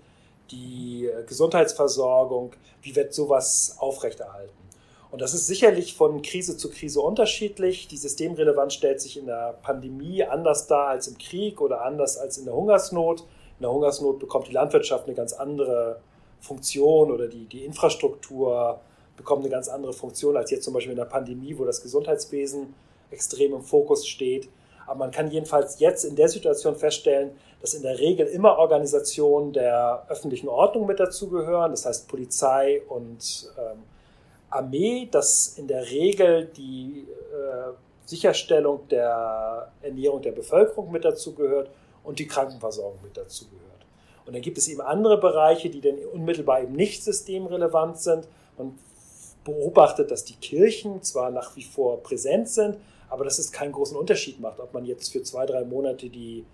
die 0.51 1.11
Gesundheitsversorgung, 1.27 2.53
wie 2.81 2.97
wird 2.97 3.13
sowas 3.13 3.77
aufrechterhalten? 3.79 4.62
Und 5.13 5.21
das 5.21 5.35
ist 5.35 5.47
sicherlich 5.47 5.95
von 5.95 6.23
Krise 6.23 6.57
zu 6.57 6.71
Krise 6.71 7.03
unterschiedlich. 7.03 7.87
Die 7.87 7.99
Systemrelevanz 7.99 8.73
stellt 8.73 8.99
sich 8.99 9.19
in 9.19 9.27
der 9.27 9.59
Pandemie 9.63 10.25
anders 10.25 10.67
dar 10.67 10.89
als 10.89 11.07
im 11.07 11.19
Krieg 11.19 11.61
oder 11.61 11.85
anders 11.85 12.17
als 12.17 12.39
in 12.39 12.47
der 12.47 12.55
Hungersnot. 12.55 13.21
In 13.21 13.61
der 13.61 13.73
Hungersnot 13.73 14.19
bekommt 14.19 14.49
die 14.49 14.53
Landwirtschaft 14.53 15.07
eine 15.07 15.15
ganz 15.15 15.35
andere 15.35 16.01
Funktion 16.41 17.13
oder 17.13 17.29
die, 17.29 17.45
die 17.45 17.67
Infrastruktur 17.67 18.81
bekommt 19.15 19.43
eine 19.43 19.51
ganz 19.51 19.69
andere 19.69 19.93
Funktion 19.93 20.35
als 20.35 20.51
jetzt 20.51 20.65
zum 20.65 20.73
Beispiel 20.73 20.93
in 20.93 20.99
der 20.99 21.05
Pandemie, 21.05 21.59
wo 21.59 21.67
das 21.67 21.83
Gesundheitswesen 21.83 22.75
extrem 23.11 23.53
im 23.53 23.63
Fokus 23.63 24.07
steht. 24.07 24.49
Aber 24.87 25.01
man 25.01 25.11
kann 25.11 25.31
jedenfalls 25.31 25.79
jetzt 25.79 26.07
in 26.07 26.17
der 26.17 26.31
Situation 26.31 26.75
feststellen, 26.75 27.33
dass 27.61 27.75
in 27.75 27.83
der 27.83 27.99
Regel 27.99 28.27
immer 28.29 28.57
Organisationen 28.57 29.53
der 29.53 30.07
öffentlichen 30.09 30.49
Ordnung 30.49 30.87
mit 30.87 30.99
dazugehören, 30.99 31.73
das 31.73 31.85
heißt 31.85 32.09
Polizei 32.09 32.81
und 32.89 33.53
ähm, 33.59 33.83
Armee, 34.53 35.09
dass 35.11 35.55
in 35.57 35.67
der 35.67 35.91
Regel 35.91 36.47
die 36.57 37.07
äh, 37.09 37.73
Sicherstellung 38.05 38.87
der 38.89 39.73
Ernährung 39.83 40.23
der 40.23 40.33
Bevölkerung 40.33 40.91
mit 40.91 41.05
dazu 41.05 41.35
gehört 41.35 41.71
und 42.05 42.19
die 42.19 42.27
Krankenversorgung 42.27 43.01
mit 43.03 43.17
dazu 43.17 43.47
gehört. 43.47 43.63
Und 44.27 44.35
dann 44.35 44.43
gibt 44.43 44.59
es 44.59 44.69
eben 44.69 44.81
andere 44.81 45.19
Bereiche, 45.19 45.71
die 45.71 45.81
dann 45.81 45.99
unmittelbar 46.13 46.63
eben 46.63 46.73
nicht 46.73 47.03
systemrelevant 47.03 47.99
sind. 47.99 48.29
Man 48.57 48.79
beobachtet, 49.45 50.11
dass 50.11 50.25
die 50.25 50.37
Kirchen 50.37 51.03
zwar 51.03 51.31
nach 51.31 51.57
wie 51.57 51.65
vor 51.65 52.03
präsent 52.03 52.49
sind, 52.49 52.77
aber 53.09 53.25
dass 53.25 53.39
es 53.39 53.53
keinen 53.53 53.73
großen 53.73 53.97
Unterschied 53.97 54.41
macht, 54.41 54.61
ob 54.61 54.73
man 54.73 54.85
jetzt 54.85 55.13
für 55.13 55.23
zwei, 55.23 55.47
drei 55.47 55.65
Monate 55.65 56.09
die 56.09 56.45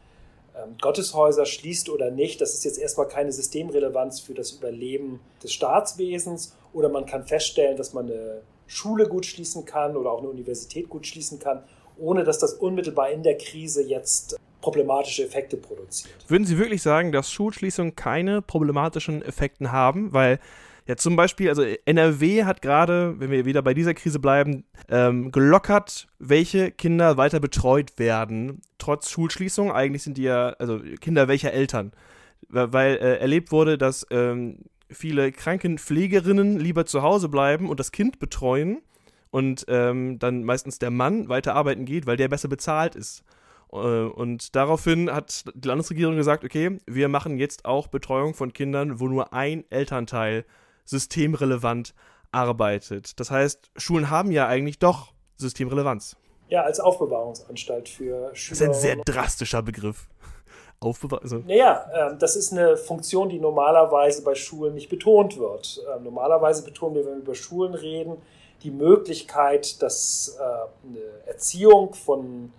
ähm, 0.56 0.76
Gotteshäuser 0.80 1.46
schließt 1.46 1.90
oder 1.90 2.10
nicht. 2.10 2.40
Das 2.40 2.54
ist 2.54 2.64
jetzt 2.64 2.78
erstmal 2.78 3.08
keine 3.08 3.32
Systemrelevanz 3.32 4.20
für 4.20 4.34
das 4.34 4.52
Überleben 4.52 5.20
des 5.42 5.52
Staatswesens. 5.52 6.54
Oder 6.72 6.88
man 6.88 7.06
kann 7.06 7.26
feststellen, 7.26 7.76
dass 7.76 7.92
man 7.92 8.06
eine 8.06 8.42
Schule 8.66 9.08
gut 9.08 9.26
schließen 9.26 9.64
kann 9.64 9.96
oder 9.96 10.10
auch 10.10 10.18
eine 10.18 10.28
Universität 10.28 10.88
gut 10.88 11.06
schließen 11.06 11.38
kann, 11.38 11.62
ohne 11.96 12.24
dass 12.24 12.38
das 12.38 12.54
unmittelbar 12.54 13.10
in 13.10 13.22
der 13.22 13.36
Krise 13.38 13.82
jetzt 13.82 14.38
problematische 14.60 15.24
Effekte 15.24 15.56
produziert. 15.56 16.14
Würden 16.28 16.44
Sie 16.44 16.58
wirklich 16.58 16.82
sagen, 16.82 17.12
dass 17.12 17.30
Schulschließungen 17.30 17.96
keine 17.96 18.42
problematischen 18.42 19.22
Effekte 19.22 19.72
haben? 19.72 20.12
Weil 20.12 20.38
ja, 20.88 20.96
zum 20.96 21.16
Beispiel, 21.16 21.50
also 21.50 21.62
NRW 21.84 22.44
hat 22.44 22.62
gerade, 22.62 23.20
wenn 23.20 23.30
wir 23.30 23.44
wieder 23.44 23.60
bei 23.60 23.74
dieser 23.74 23.92
Krise 23.92 24.18
bleiben, 24.18 24.64
ähm, 24.88 25.30
gelockert, 25.30 26.08
welche 26.18 26.70
Kinder 26.70 27.18
weiter 27.18 27.40
betreut 27.40 27.98
werden, 27.98 28.62
trotz 28.78 29.10
Schulschließung. 29.10 29.70
Eigentlich 29.70 30.02
sind 30.02 30.16
die 30.16 30.22
ja, 30.22 30.50
also 30.58 30.80
Kinder 31.00 31.28
welcher 31.28 31.52
Eltern. 31.52 31.92
Weil 32.48 32.96
äh, 32.96 33.18
erlebt 33.18 33.52
wurde, 33.52 33.76
dass 33.76 34.06
ähm, 34.10 34.60
viele 34.90 35.32
Krankenpflegerinnen 35.32 36.58
lieber 36.58 36.86
zu 36.86 37.02
Hause 37.02 37.28
bleiben 37.28 37.68
und 37.68 37.80
das 37.80 37.92
Kind 37.92 38.18
betreuen 38.18 38.82
und 39.30 39.64
ähm, 39.68 40.18
dann 40.18 40.44
meistens 40.44 40.78
der 40.78 40.90
Mann 40.90 41.28
weiter 41.28 41.54
arbeiten 41.54 41.84
geht, 41.84 42.06
weil 42.06 42.16
der 42.16 42.28
besser 42.28 42.48
bezahlt 42.48 42.94
ist. 42.94 43.24
Äh, 43.72 43.76
und 43.76 44.56
daraufhin 44.56 45.12
hat 45.12 45.44
die 45.54 45.68
Landesregierung 45.68 46.16
gesagt, 46.16 46.44
okay, 46.44 46.78
wir 46.86 47.08
machen 47.08 47.38
jetzt 47.38 47.64
auch 47.64 47.88
Betreuung 47.88 48.34
von 48.34 48.52
Kindern, 48.52 49.00
wo 49.00 49.08
nur 49.08 49.32
ein 49.32 49.64
Elternteil 49.70 50.44
systemrelevant 50.84 51.94
arbeitet. 52.32 53.18
Das 53.20 53.30
heißt, 53.30 53.70
Schulen 53.76 54.10
haben 54.10 54.30
ja 54.30 54.46
eigentlich 54.46 54.78
doch 54.78 55.12
Systemrelevanz. 55.36 56.16
Ja, 56.48 56.62
als 56.62 56.80
Aufbewahrungsanstalt 56.80 57.88
für 57.88 58.34
Schüler. 58.34 58.50
Das 58.50 58.60
ist 58.60 58.62
ein 58.62 58.74
sehr 58.74 58.96
drastischer 58.96 59.62
Begriff. 59.62 60.08
Aufbewahrung. 60.80 61.22
Also. 61.22 61.38
Naja, 61.46 62.12
äh, 62.12 62.16
das 62.18 62.36
ist 62.36 62.52
eine 62.52 62.76
Funktion, 62.76 63.28
die 63.28 63.38
normalerweise 63.38 64.22
bei 64.22 64.34
Schulen 64.34 64.74
nicht 64.74 64.88
betont 64.88 65.38
wird. 65.38 65.82
Äh, 65.86 66.00
normalerweise 66.00 66.62
betonen 66.62 66.94
wir, 66.94 67.04
wenn 67.06 67.14
wir 67.14 67.22
über 67.22 67.34
Schulen 67.34 67.74
reden, 67.74 68.16
die 68.62 68.70
Möglichkeit, 68.70 69.80
dass 69.82 70.36
äh, 70.38 70.42
eine 70.42 71.26
Erziehung 71.26 71.94
von 71.94 72.52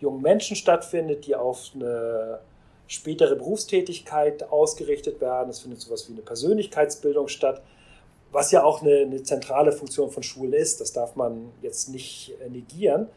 jungen 0.00 0.22
Menschen 0.22 0.56
stattfindet, 0.56 1.26
die 1.26 1.34
auf 1.34 1.70
eine 1.74 2.40
spätere 2.86 3.34
Berufstätigkeit 3.34 4.50
ausgerichtet 4.50 5.20
werden. 5.20 5.50
Es 5.50 5.60
findet 5.60 5.80
sowas 5.80 6.08
wie 6.08 6.12
eine 6.12 6.22
Persönlichkeitsbildung 6.22 7.28
statt 7.28 7.62
was 8.32 8.50
ja 8.50 8.62
auch 8.62 8.82
eine, 8.82 8.98
eine, 8.98 9.22
zentrale 9.22 9.72
Funktion 9.72 10.10
von 10.10 10.22
Schulen 10.22 10.52
ist. 10.52 10.80
Das 10.80 10.92
darf 10.92 11.16
man 11.16 11.52
jetzt 11.62 11.88
nicht 11.88 12.34
äh, 12.44 12.48
negieren. 12.50 13.08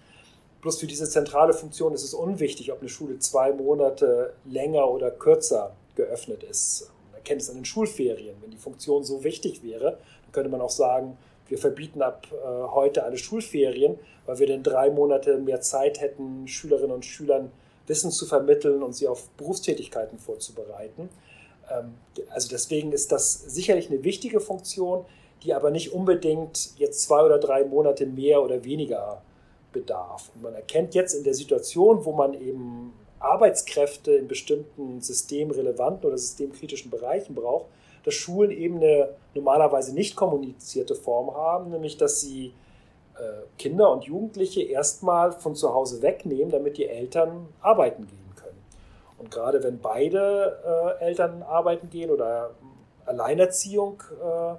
Bloß 0.62 0.80
für 0.80 0.88
diese 0.88 1.10
zentrale 1.10 1.54
Funktion 1.54 1.94
ist 1.94 2.04
es 2.04 2.13
unwichtig, 2.13 2.72
ob 2.72 2.80
eine 2.80 2.89
Schule 2.89 3.20
zwei 3.20 3.54
Monate 3.54 4.34
länger 4.46 4.89
oder 4.89 5.10
kürzer 5.10 5.75
geöffnet 5.96 6.44
ist. 6.44 6.92
Man 7.06 7.16
erkennt 7.16 7.42
es 7.42 7.50
an 7.50 7.56
den 7.56 7.66
Schulferien. 7.66 8.36
Wenn 8.42 8.51
die 8.51 8.58
Funktion 8.58 9.04
so 9.04 9.24
wichtig 9.24 9.63
wäre, 9.63 9.92
dann 10.24 10.32
könnte 10.34 10.50
man 10.50 10.62
auch 10.62 10.70
sagen, 10.70 11.18
wir 11.48 11.58
verbieten 11.58 12.01
ab 12.01 12.28
äh, 12.32 12.72
heute 12.72 13.04
alle 13.04 13.18
Schulferien, 13.18 13.98
weil 14.25 14.39
wir 14.39 14.48
dann 14.48 14.62
drei 14.62 14.89
Monate 14.89 15.38
mehr 15.38 15.62
Zeit 15.62 16.01
hätten, 16.01 16.48
Schülerinnen 16.48 16.92
und 16.92 17.06
Schülern 17.06 17.51
Wissen 17.88 18.12
zu 18.12 18.25
vermitteln 18.25 18.84
und 18.84 18.94
sie 18.94 19.08
auf 19.08 19.30
Berufstätigkeiten 19.32 20.20
vorzubereiten. 20.20 21.10
Ähm, 21.72 21.96
also 22.30 22.50
deswegen 22.50 22.92
ist 22.92 23.12
das 23.12 23.34
sicherlich 23.34 23.89
eine 23.89 24.04
wichtige 24.04 24.39
Funktion, 24.39 25.06
die 25.44 25.54
aber 25.54 25.72
nicht 25.72 25.94
unbedingt 25.94 26.78
jetzt 26.78 27.01
zwei 27.01 27.24
oder 27.24 27.39
drei 27.39 27.63
Monate 27.63 28.06
mehr 28.06 28.44
oder 28.44 28.63
weniger 28.63 29.22
bedarf. 29.72 30.32
Und 30.36 30.44
man 30.44 30.54
erkennt 30.54 30.96
jetzt 30.96 31.14
in 31.14 31.24
der 31.24 31.34
Situation, 31.34 32.06
wo 32.06 32.12
man 32.12 32.34
eben 32.34 32.94
Arbeitskräfte 33.20 34.14
in 34.14 34.27
bestimmten 34.27 35.01
systemrelevanten 35.01 36.08
oder 36.08 36.18
systemkritischen 36.18 36.90
Bereichen 36.90 37.36
braucht, 37.36 37.66
dass 38.03 38.14
Schulen 38.14 38.51
eben 38.51 38.77
eine 38.77 39.10
normalerweise 39.34 39.94
nicht 39.94 40.16
kommunizierte 40.16 40.96
Form 40.96 41.36
haben, 41.36 41.70
nämlich 41.70 41.98
dass 41.98 42.22
sie 42.22 42.53
äh, 43.18 43.22
Kinder 43.58 43.92
und 43.92 44.05
Jugendliche 44.05 44.62
erstmal 44.62 45.34
von 45.34 45.55
zu 45.55 45.74
Hause 45.74 46.01
wegnehmen, 46.01 46.50
damit 46.50 46.77
die 46.77 46.88
Eltern 46.88 47.50
arbeiten 47.62 48.08
gehen. 48.08 48.29
Und 49.20 49.29
gerade 49.32 49.62
wenn 49.64 49.79
beide 49.79 50.98
äh, 51.00 51.03
Eltern 51.03 51.44
arbeiten 51.44 51.90
gehen 51.90 52.10
oder 52.10 52.51
Alleinerziehung 53.05 54.01
äh, 54.22 54.55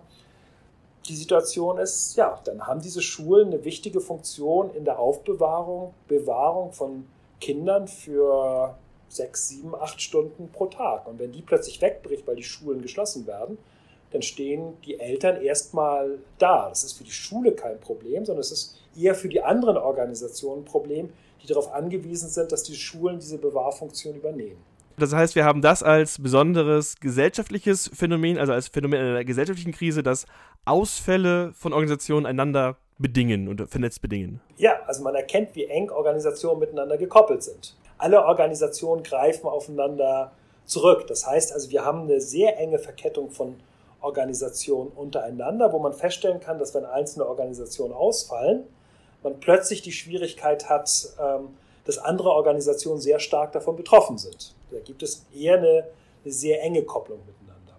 die 1.07 1.17
Situation 1.17 1.79
ist, 1.79 2.17
ja, 2.17 2.41
dann 2.45 2.67
haben 2.67 2.81
diese 2.81 3.03
Schulen 3.03 3.49
eine 3.49 3.65
wichtige 3.65 4.01
Funktion 4.01 4.71
in 4.75 4.85
der 4.85 4.99
Aufbewahrung, 4.99 5.95
Bewahrung 6.09 6.73
von 6.73 7.07
Kindern 7.41 7.89
für 7.89 8.77
sechs, 9.09 9.49
sieben, 9.49 9.75
acht 9.75 10.01
Stunden 10.01 10.51
pro 10.53 10.67
Tag. 10.67 11.07
Und 11.09 11.19
wenn 11.19 11.33
die 11.33 11.43
plötzlich 11.43 11.81
wegbricht, 11.81 12.27
weil 12.27 12.37
die 12.37 12.45
Schulen 12.45 12.83
geschlossen 12.83 13.27
werden, 13.27 13.59
dann 14.13 14.23
stehen 14.23 14.75
die 14.85 14.99
Eltern 14.99 15.41
erstmal 15.43 16.19
da. 16.39 16.69
Das 16.69 16.85
ist 16.85 16.95
für 16.95 17.05
die 17.05 17.11
Schule 17.11 17.53
kein 17.53 17.81
Problem, 17.81 18.25
sondern 18.25 18.41
es 18.41 18.53
ist 18.53 18.77
eher 18.97 19.15
für 19.15 19.29
die 19.29 19.43
anderen 19.43 19.77
Organisationen 19.77 20.63
ein 20.63 20.65
Problem, 20.65 21.13
die 21.43 21.47
darauf 21.47 21.73
angewiesen 21.73 22.29
sind, 22.29 22.53
dass 22.53 22.63
die 22.65 22.75
Schulen 22.75 23.19
diese 23.19 23.39
Bewahrfunktion 23.39 24.17
übernehmen. 24.17 24.63
Das 24.99 25.15
heißt, 25.15 25.35
wir 25.35 25.45
haben 25.45 25.63
das 25.63 25.83
als 25.83 26.21
besonderes 26.21 26.97
gesellschaftliches 27.01 27.91
Phänomen, 27.95 28.39
also 28.39 28.53
als 28.53 28.69
Phänomen 28.69 29.01
einer 29.01 29.25
gesellschaftlichen 29.25 29.73
Krise, 29.73 30.03
dass 30.03 30.27
Ausfälle 30.65 31.53
von 31.55 31.73
Organisationen 31.73 32.27
einander 32.27 32.77
bedingen 32.99 33.49
und 33.49 33.69
vernetzt 33.71 34.03
bedingen. 34.03 34.41
Ja, 34.57 34.73
also 34.87 35.03
man 35.03 35.15
erkennt, 35.15 35.55
wie 35.55 35.65
eng 35.65 35.91
Organisationen 35.91 36.61
miteinander 36.61 36.99
gekoppelt 36.99 37.43
sind. 37.43 37.75
Alle 37.97 38.25
Organisationen 38.25 39.03
greifen 39.03 39.47
aufeinander 39.47 40.33
zurück. 40.67 41.07
Das 41.07 41.27
heißt 41.27 41.53
also, 41.53 41.71
wir 41.71 41.85
haben 41.85 42.03
eine 42.03 42.21
sehr 42.21 42.59
enge 42.59 42.79
Verkettung 42.79 43.31
von 43.31 43.57
Organisationen 44.01 44.91
untereinander, 44.91 45.73
wo 45.73 45.79
man 45.79 45.93
feststellen 45.93 46.41
kann, 46.41 46.59
dass 46.59 46.75
wenn 46.75 46.85
einzelne 46.85 47.27
Organisationen 47.27 47.93
ausfallen, 47.93 48.65
man 49.23 49.41
plötzlich 49.41 49.83
die 49.83 49.93
Schwierigkeit 49.93 50.69
hat, 50.69 51.09
ähm, 51.21 51.49
dass 51.85 51.99
andere 51.99 52.31
Organisationen 52.31 53.01
sehr 53.01 53.19
stark 53.19 53.53
davon 53.53 53.77
betroffen 53.77 54.19
sind. 54.19 54.55
Da 54.71 54.79
gibt 54.81 55.03
es 55.03 55.27
eher 55.35 55.59
eine, 55.59 55.87
eine 56.25 56.33
sehr 56.33 56.63
enge 56.63 56.83
Kopplung 56.83 57.19
miteinander. 57.27 57.77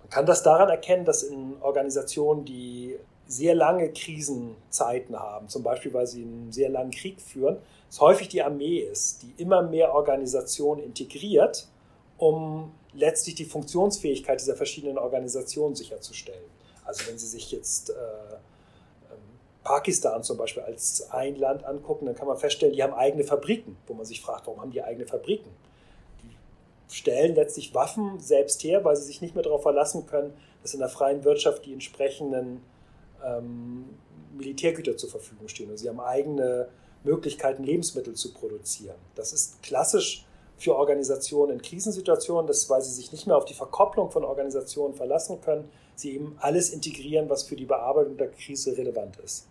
Man 0.00 0.10
kann 0.10 0.26
das 0.26 0.42
daran 0.42 0.68
erkennen, 0.68 1.04
dass 1.04 1.22
in 1.22 1.60
Organisationen, 1.60 2.44
die 2.44 2.96
sehr 3.28 3.54
lange 3.54 3.92
Krisenzeiten 3.92 5.18
haben, 5.18 5.48
zum 5.48 5.62
Beispiel 5.62 5.92
weil 5.92 6.06
sie 6.06 6.22
einen 6.22 6.52
sehr 6.52 6.68
langen 6.68 6.92
Krieg 6.92 7.20
führen, 7.20 7.58
es 7.90 8.00
häufig 8.00 8.28
die 8.28 8.42
Armee 8.42 8.78
ist, 8.78 9.22
die 9.22 9.42
immer 9.42 9.62
mehr 9.62 9.94
Organisationen 9.94 10.82
integriert, 10.82 11.68
um 12.18 12.72
letztlich 12.92 13.34
die 13.34 13.44
Funktionsfähigkeit 13.44 14.40
dieser 14.40 14.56
verschiedenen 14.56 14.98
Organisationen 14.98 15.74
sicherzustellen. 15.74 16.44
Also 16.84 17.08
wenn 17.08 17.18
Sie 17.18 17.26
sich 17.26 17.52
jetzt 17.52 17.90
äh, 17.90 17.94
Pakistan 19.62 20.22
zum 20.22 20.36
Beispiel 20.36 20.62
als 20.62 21.10
ein 21.10 21.36
Land 21.36 21.64
angucken, 21.64 22.06
dann 22.06 22.14
kann 22.14 22.28
man 22.28 22.36
feststellen, 22.36 22.74
die 22.74 22.82
haben 22.82 22.94
eigene 22.94 23.24
Fabriken, 23.24 23.76
wo 23.86 23.94
man 23.94 24.06
sich 24.06 24.20
fragt, 24.20 24.46
warum 24.46 24.60
haben 24.60 24.70
die 24.70 24.82
eigene 24.82 25.06
Fabriken? 25.06 25.50
Stellen 26.88 27.34
letztlich 27.34 27.74
Waffen 27.74 28.20
selbst 28.20 28.62
her, 28.62 28.84
weil 28.84 28.96
sie 28.96 29.04
sich 29.04 29.20
nicht 29.20 29.34
mehr 29.34 29.42
darauf 29.42 29.62
verlassen 29.62 30.06
können, 30.06 30.32
dass 30.62 30.74
in 30.74 30.80
der 30.80 30.88
freien 30.88 31.24
Wirtschaft 31.24 31.66
die 31.66 31.72
entsprechenden 31.72 32.62
ähm, 33.24 33.84
Militärgüter 34.36 34.96
zur 34.96 35.10
Verfügung 35.10 35.48
stehen. 35.48 35.70
Und 35.70 35.78
sie 35.78 35.88
haben 35.88 36.00
eigene 36.00 36.68
Möglichkeiten, 37.02 37.64
Lebensmittel 37.64 38.14
zu 38.14 38.32
produzieren. 38.32 38.96
Das 39.14 39.32
ist 39.32 39.62
klassisch 39.62 40.24
für 40.56 40.76
Organisationen 40.76 41.54
in 41.54 41.62
Krisensituationen, 41.62 42.46
dass, 42.46 42.70
weil 42.70 42.82
sie 42.82 42.92
sich 42.92 43.12
nicht 43.12 43.26
mehr 43.26 43.36
auf 43.36 43.44
die 43.44 43.54
Verkopplung 43.54 44.10
von 44.10 44.24
Organisationen 44.24 44.94
verlassen 44.94 45.40
können, 45.40 45.68
sie 45.94 46.14
eben 46.14 46.36
alles 46.40 46.70
integrieren, 46.70 47.28
was 47.28 47.42
für 47.42 47.56
die 47.56 47.66
Bearbeitung 47.66 48.16
der 48.16 48.30
Krise 48.30 48.76
relevant 48.76 49.18
ist 49.18 49.46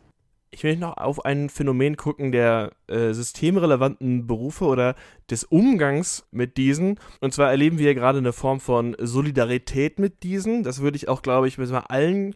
ich 0.52 0.64
will 0.64 0.78
noch 0.78 0.98
auf 0.98 1.26
ein 1.26 1.50
Phänomen 1.50 1.98
gucken 1.98 2.32
der 2.32 2.72
äh, 2.88 3.12
systemrelevanten 3.12 4.26
Berufe 4.26 4.66
oder 4.66 4.96
des 5.30 5.44
Umgangs 5.44 6.26
mit 6.32 6.58
diesen. 6.58 7.00
Und 7.20 7.34
zwar 7.34 7.52
erleben 7.52 7.78
wir 7.78 7.94
gerade 7.94 8.20
eine 8.20 8.32
Form 8.32 8.60
von 8.60 8.96
Solidarität 9.00 10.00
mit 10.00 10.24
diesen. 10.24 10.64
Das 10.64 10.82
würde 10.82 10.96
ich 10.96 11.10
auch, 11.10 11.22
glaube 11.22 11.48
ich, 11.48 11.58
mit 11.58 11.70
allen 11.72 12.36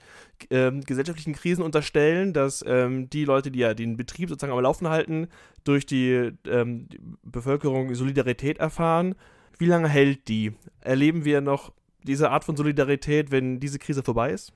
ähm, 0.49 0.81
gesellschaftlichen 0.81 1.33
Krisen 1.33 1.63
unterstellen, 1.63 2.33
dass 2.33 2.63
ähm, 2.67 3.09
die 3.09 3.25
Leute, 3.25 3.51
die 3.51 3.59
ja 3.59 3.73
den 3.73 3.95
Betrieb 3.95 4.29
sozusagen 4.29 4.53
am 4.53 4.63
Laufen 4.63 4.89
halten, 4.89 5.27
durch 5.63 5.85
die, 5.85 6.31
ähm, 6.45 6.89
die 6.89 6.99
Bevölkerung 7.23 7.95
Solidarität 7.95 8.57
erfahren. 8.57 9.15
Wie 9.57 9.65
lange 9.67 9.87
hält 9.87 10.27
die? 10.27 10.53
Erleben 10.81 11.25
wir 11.25 11.41
noch 11.41 11.71
diese 12.03 12.31
Art 12.31 12.43
von 12.43 12.57
Solidarität, 12.57 13.31
wenn 13.31 13.59
diese 13.59 13.79
Krise 13.79 14.03
vorbei 14.03 14.31
ist? 14.31 14.53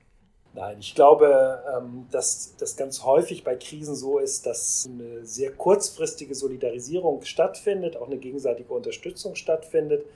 Nein, 0.56 0.76
ich 0.78 0.94
glaube, 0.94 1.64
ähm, 1.76 2.06
dass 2.12 2.54
das 2.58 2.76
ganz 2.76 3.02
häufig 3.02 3.42
bei 3.42 3.56
Krisen 3.56 3.96
so 3.96 4.18
ist, 4.18 4.46
dass 4.46 4.88
eine 4.88 5.26
sehr 5.26 5.50
kurzfristige 5.50 6.36
Solidarisierung 6.36 7.22
stattfindet, 7.24 7.96
auch 7.96 8.06
eine 8.06 8.18
gegenseitige 8.18 8.72
Unterstützung 8.72 9.34
stattfindet. 9.34 10.06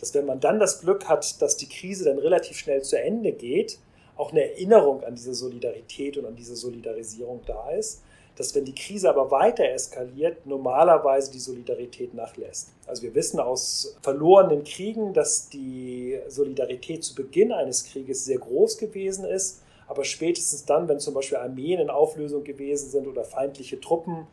dass 0.00 0.14
wenn 0.14 0.26
man 0.26 0.40
dann 0.40 0.58
das 0.58 0.80
Glück 0.80 1.08
hat, 1.08 1.40
dass 1.40 1.56
die 1.56 1.68
Krise 1.68 2.04
dann 2.04 2.18
relativ 2.18 2.56
schnell 2.56 2.82
zu 2.82 2.98
Ende 3.00 3.30
geht, 3.32 3.78
auch 4.16 4.32
eine 4.32 4.42
Erinnerung 4.42 5.04
an 5.04 5.14
diese 5.14 5.32
Solidarität 5.32 6.16
und 6.16 6.26
an 6.26 6.34
diese 6.34 6.56
Solidarisierung 6.56 7.42
da 7.46 7.70
ist, 7.70 8.02
dass 8.36 8.54
wenn 8.54 8.64
die 8.64 8.74
Krise 8.74 9.08
aber 9.08 9.30
weiter 9.30 9.64
eskaliert, 9.64 10.44
normalerweise 10.46 11.30
die 11.30 11.38
Solidarität 11.38 12.14
nachlässt. 12.14 12.70
Also 12.86 13.02
wir 13.02 13.14
wissen 13.14 13.38
aus 13.38 13.96
verlorenen 14.02 14.64
Kriegen, 14.64 15.12
dass 15.12 15.48
die 15.48 16.18
Solidarität 16.28 17.04
zu 17.04 17.14
Beginn 17.14 17.52
eines 17.52 17.84
Krieges 17.84 18.24
sehr 18.24 18.38
groß 18.38 18.78
gewesen 18.78 19.24
ist, 19.24 19.61
aber 19.92 20.04
spätestens 20.04 20.64
dann, 20.64 20.88
wenn 20.88 21.00
zum 21.00 21.12
Beispiel 21.12 21.36
Armeen 21.36 21.78
in 21.78 21.90
Auflösung 21.90 22.44
gewesen 22.44 22.88
sind 22.88 23.06
oder 23.06 23.24
feindliche 23.24 23.78
Truppen 23.78 24.26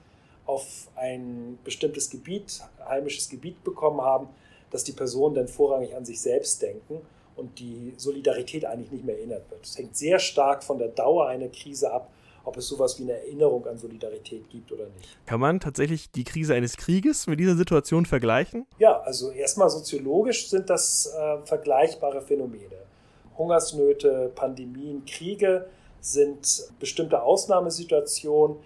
auf 0.45 0.87
ein 0.95 1.59
bestimmtes 1.65 2.09
Gebiet, 2.09 2.61
heimisches 2.87 3.27
Gebiet 3.27 3.61
bekommen 3.65 3.99
haben, 3.99 4.29
dass 4.71 4.85
die 4.85 4.93
Personen 4.93 5.35
dann 5.35 5.49
vorrangig 5.49 5.93
an 5.97 6.05
sich 6.05 6.21
selbst 6.21 6.61
denken 6.61 7.01
und 7.35 7.59
die 7.59 7.93
Solidarität 7.97 8.63
eigentlich 8.63 8.91
nicht 8.91 9.03
mehr 9.03 9.17
erinnert 9.17 9.51
wird. 9.51 9.65
Es 9.65 9.77
hängt 9.77 9.97
sehr 9.97 10.19
stark 10.19 10.63
von 10.63 10.77
der 10.77 10.87
Dauer 10.87 11.27
einer 11.27 11.49
Krise 11.49 11.91
ab, 11.91 12.09
ob 12.45 12.55
es 12.55 12.65
sowas 12.69 12.97
wie 12.97 13.03
eine 13.03 13.19
Erinnerung 13.19 13.67
an 13.67 13.77
Solidarität 13.77 14.49
gibt 14.49 14.71
oder 14.71 14.85
nicht. 14.85 15.17
Kann 15.25 15.41
man 15.41 15.59
tatsächlich 15.59 16.09
die 16.09 16.23
Krise 16.23 16.53
eines 16.53 16.77
Krieges 16.77 17.27
mit 17.27 17.37
dieser 17.37 17.57
Situation 17.57 18.05
vergleichen? 18.05 18.65
Ja, 18.77 19.01
also 19.01 19.31
erstmal 19.31 19.69
soziologisch 19.69 20.49
sind 20.49 20.69
das 20.69 21.13
äh, 21.13 21.45
vergleichbare 21.45 22.21
Phänomene. 22.21 22.77
Hungersnöte, 23.39 24.31
Pandemien, 24.35 25.03
Kriege 25.05 25.65
sind 26.01 26.69
bestimmte 26.79 27.23
Ausnahmesituationen, 27.23 28.57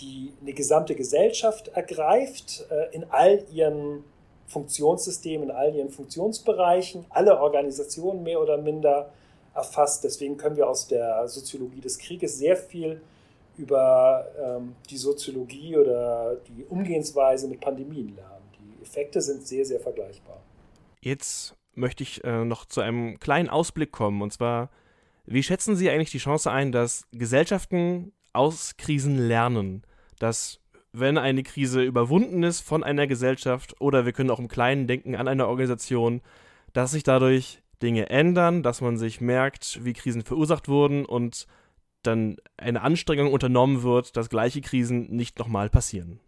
die 0.00 0.32
eine 0.40 0.52
gesamte 0.52 0.94
Gesellschaft 0.96 1.68
ergreift 1.68 2.66
äh, 2.70 2.94
in 2.94 3.04
all 3.10 3.44
ihren 3.52 4.04
Funktionssystemen, 4.46 5.48
in 5.48 5.54
all 5.54 5.74
ihren 5.74 5.90
Funktionsbereichen, 5.90 7.06
alle 7.10 7.38
Organisationen 7.38 8.22
mehr 8.22 8.40
oder 8.40 8.58
minder 8.58 9.10
erfasst. 9.54 10.04
Deswegen 10.04 10.36
können 10.36 10.56
wir 10.56 10.68
aus 10.68 10.88
der 10.88 11.28
Soziologie 11.28 11.80
des 11.80 11.98
Krieges 11.98 12.38
sehr 12.38 12.56
viel 12.56 13.00
über 13.56 14.26
ähm, 14.42 14.74
die 14.90 14.96
Soziologie 14.96 15.76
oder 15.76 16.36
die 16.48 16.64
Umgehensweise 16.64 17.48
mit 17.48 17.60
Pandemien 17.60 18.16
lernen. 18.16 18.44
Die 18.58 18.82
Effekte 18.82 19.20
sind 19.20 19.46
sehr, 19.46 19.64
sehr 19.64 19.80
vergleichbar. 19.80 20.40
Jetzt 21.00 21.54
möchte 21.74 22.02
ich 22.02 22.22
äh, 22.24 22.44
noch 22.44 22.64
zu 22.64 22.80
einem 22.80 23.18
kleinen 23.18 23.48
Ausblick 23.48 23.92
kommen. 23.92 24.22
Und 24.22 24.32
zwar, 24.32 24.70
wie 25.26 25.42
schätzen 25.42 25.76
Sie 25.76 25.90
eigentlich 25.90 26.10
die 26.10 26.18
Chance 26.18 26.50
ein, 26.50 26.72
dass 26.72 27.06
Gesellschaften 27.12 28.12
aus 28.32 28.76
Krisen 28.76 29.18
lernen? 29.18 29.82
Dass, 30.18 30.60
wenn 30.92 31.18
eine 31.18 31.42
Krise 31.42 31.82
überwunden 31.82 32.42
ist 32.42 32.60
von 32.60 32.82
einer 32.82 33.06
Gesellschaft 33.06 33.80
oder 33.80 34.04
wir 34.04 34.12
können 34.12 34.30
auch 34.30 34.38
im 34.38 34.48
Kleinen 34.48 34.86
denken 34.86 35.16
an 35.16 35.28
eine 35.28 35.48
Organisation, 35.48 36.20
dass 36.72 36.92
sich 36.92 37.02
dadurch 37.02 37.62
Dinge 37.82 38.10
ändern, 38.10 38.62
dass 38.62 38.80
man 38.80 38.96
sich 38.96 39.20
merkt, 39.20 39.84
wie 39.84 39.92
Krisen 39.92 40.22
verursacht 40.22 40.68
wurden 40.68 41.04
und 41.04 41.46
dann 42.02 42.36
eine 42.56 42.82
Anstrengung 42.82 43.32
unternommen 43.32 43.82
wird, 43.82 44.16
dass 44.16 44.28
gleiche 44.28 44.60
Krisen 44.60 45.10
nicht 45.10 45.38
nochmal 45.38 45.70
passieren. 45.70 46.20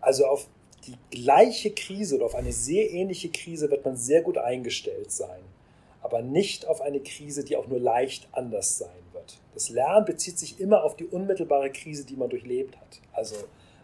Also 0.00 0.26
auf 0.26 0.48
die 0.88 1.22
gleiche 1.22 1.70
Krise 1.70 2.16
oder 2.16 2.26
auf 2.26 2.34
eine 2.34 2.52
sehr 2.52 2.90
ähnliche 2.90 3.28
Krise 3.28 3.70
wird 3.70 3.84
man 3.84 3.96
sehr 3.96 4.22
gut 4.22 4.38
eingestellt 4.38 5.12
sein, 5.12 5.40
aber 6.02 6.22
nicht 6.22 6.66
auf 6.66 6.80
eine 6.80 7.00
Krise, 7.00 7.44
die 7.44 7.56
auch 7.56 7.66
nur 7.66 7.78
leicht 7.78 8.28
anders 8.32 8.78
sein 8.78 8.90
wird. 9.12 9.38
Das 9.54 9.68
Lernen 9.68 10.06
bezieht 10.06 10.38
sich 10.38 10.60
immer 10.60 10.84
auf 10.84 10.96
die 10.96 11.04
unmittelbare 11.04 11.70
Krise, 11.70 12.06
die 12.06 12.16
man 12.16 12.30
durchlebt 12.30 12.76
hat. 12.76 13.00
Also 13.12 13.36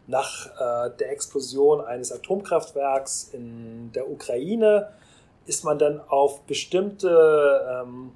nach 0.06 0.46
äh, 0.46 0.96
der 0.98 1.10
Explosion 1.10 1.80
eines 1.80 2.12
Atomkraftwerks 2.12 3.30
in 3.32 3.90
der 3.92 4.10
Ukraine 4.10 4.90
ist 5.46 5.64
man 5.64 5.78
dann 5.78 6.00
auf 6.00 6.42
bestimmte 6.42 7.82
ähm, 7.84 8.12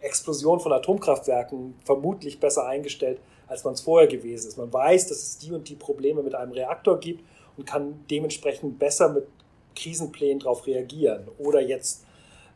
Explosion 0.00 0.60
von 0.60 0.72
Atomkraftwerken 0.72 1.74
vermutlich 1.84 2.40
besser 2.40 2.66
eingestellt, 2.66 3.20
als 3.46 3.64
man 3.64 3.74
es 3.74 3.80
vorher 3.80 4.08
gewesen 4.08 4.48
ist. 4.48 4.58
Man 4.58 4.72
weiß, 4.72 5.08
dass 5.08 5.18
es 5.18 5.38
die 5.38 5.52
und 5.52 5.68
die 5.68 5.76
Probleme 5.76 6.22
mit 6.22 6.34
einem 6.34 6.52
Reaktor 6.52 6.98
gibt 6.98 7.24
und 7.56 7.66
kann 7.66 8.04
dementsprechend 8.10 8.78
besser 8.78 9.12
mit 9.12 9.26
Krisenplänen 9.74 10.40
darauf 10.40 10.66
reagieren. 10.66 11.28
Oder 11.38 11.60
jetzt 11.60 12.04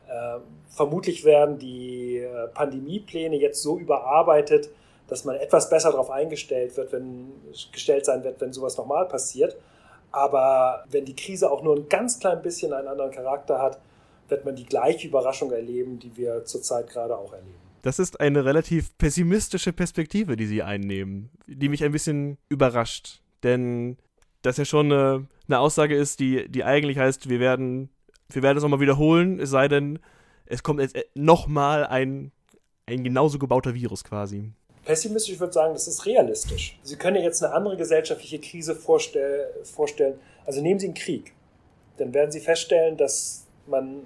äh, 0.07 0.39
vermutlich 0.69 1.23
werden 1.23 1.59
die 1.59 2.17
äh, 2.17 2.47
Pandemiepläne 2.47 3.37
jetzt 3.37 3.61
so 3.61 3.77
überarbeitet, 3.77 4.69
dass 5.07 5.25
man 5.25 5.35
etwas 5.35 5.69
besser 5.69 5.91
darauf 5.91 6.09
eingestellt 6.09 6.75
wird, 6.77 6.91
wenn 6.91 7.31
gestellt 7.71 8.05
sein 8.05 8.23
wird, 8.23 8.39
wenn 8.39 8.53
sowas 8.53 8.77
nochmal 8.77 9.07
passiert. 9.07 9.57
Aber 10.11 10.85
wenn 10.89 11.05
die 11.05 11.15
Krise 11.15 11.51
auch 11.51 11.63
nur 11.63 11.75
ein 11.75 11.89
ganz 11.89 12.19
klein 12.19 12.41
bisschen 12.41 12.73
einen 12.73 12.87
anderen 12.87 13.11
Charakter 13.11 13.61
hat, 13.61 13.79
wird 14.27 14.45
man 14.45 14.55
die 14.55 14.65
gleiche 14.65 15.07
Überraschung 15.07 15.51
erleben, 15.51 15.99
die 15.99 16.15
wir 16.15 16.45
zurzeit 16.45 16.89
gerade 16.89 17.17
auch 17.17 17.33
erleben. 17.33 17.59
Das 17.81 17.99
ist 17.99 18.19
eine 18.19 18.45
relativ 18.45 18.97
pessimistische 18.97 19.73
Perspektive, 19.73 20.35
die 20.35 20.45
Sie 20.45 20.61
einnehmen, 20.61 21.31
die 21.47 21.67
mich 21.67 21.83
ein 21.83 21.91
bisschen 21.91 22.37
überrascht. 22.47 23.21
Denn 23.43 23.97
das 24.41 24.57
ja 24.57 24.65
schon 24.65 24.91
eine, 24.91 25.27
eine 25.47 25.59
Aussage 25.59 25.95
ist, 25.95 26.19
die, 26.19 26.49
die 26.49 26.63
eigentlich 26.63 26.97
heißt, 26.97 27.29
wir 27.29 27.39
werden, 27.39 27.89
wir 28.29 28.41
werden 28.41 28.57
es 28.57 28.63
nochmal 28.63 28.79
wiederholen, 28.79 29.39
es 29.39 29.49
sei 29.49 29.67
denn, 29.67 29.99
es 30.45 30.63
kommt 30.63 30.81
jetzt 30.81 30.97
nochmal 31.13 31.85
ein, 31.85 32.31
ein 32.85 33.03
genauso 33.03 33.39
gebauter 33.39 33.73
Virus 33.73 34.03
quasi. 34.03 34.51
Pessimistisch 34.83 35.39
würde 35.39 35.53
sagen, 35.53 35.73
das 35.73 35.87
ist 35.87 36.05
realistisch. 36.05 36.79
Sie 36.81 36.95
können 36.95 37.21
jetzt 37.21 37.43
eine 37.43 37.53
andere 37.53 37.77
gesellschaftliche 37.77 38.39
Krise 38.39 38.75
vorstell 38.75 39.47
vorstellen. 39.63 40.19
Also 40.45 40.61
nehmen 40.61 40.79
Sie 40.79 40.87
einen 40.87 40.95
Krieg. 40.95 41.33
Dann 41.97 42.13
werden 42.13 42.31
Sie 42.31 42.39
feststellen, 42.39 42.97
dass 42.97 43.45
man 43.67 44.01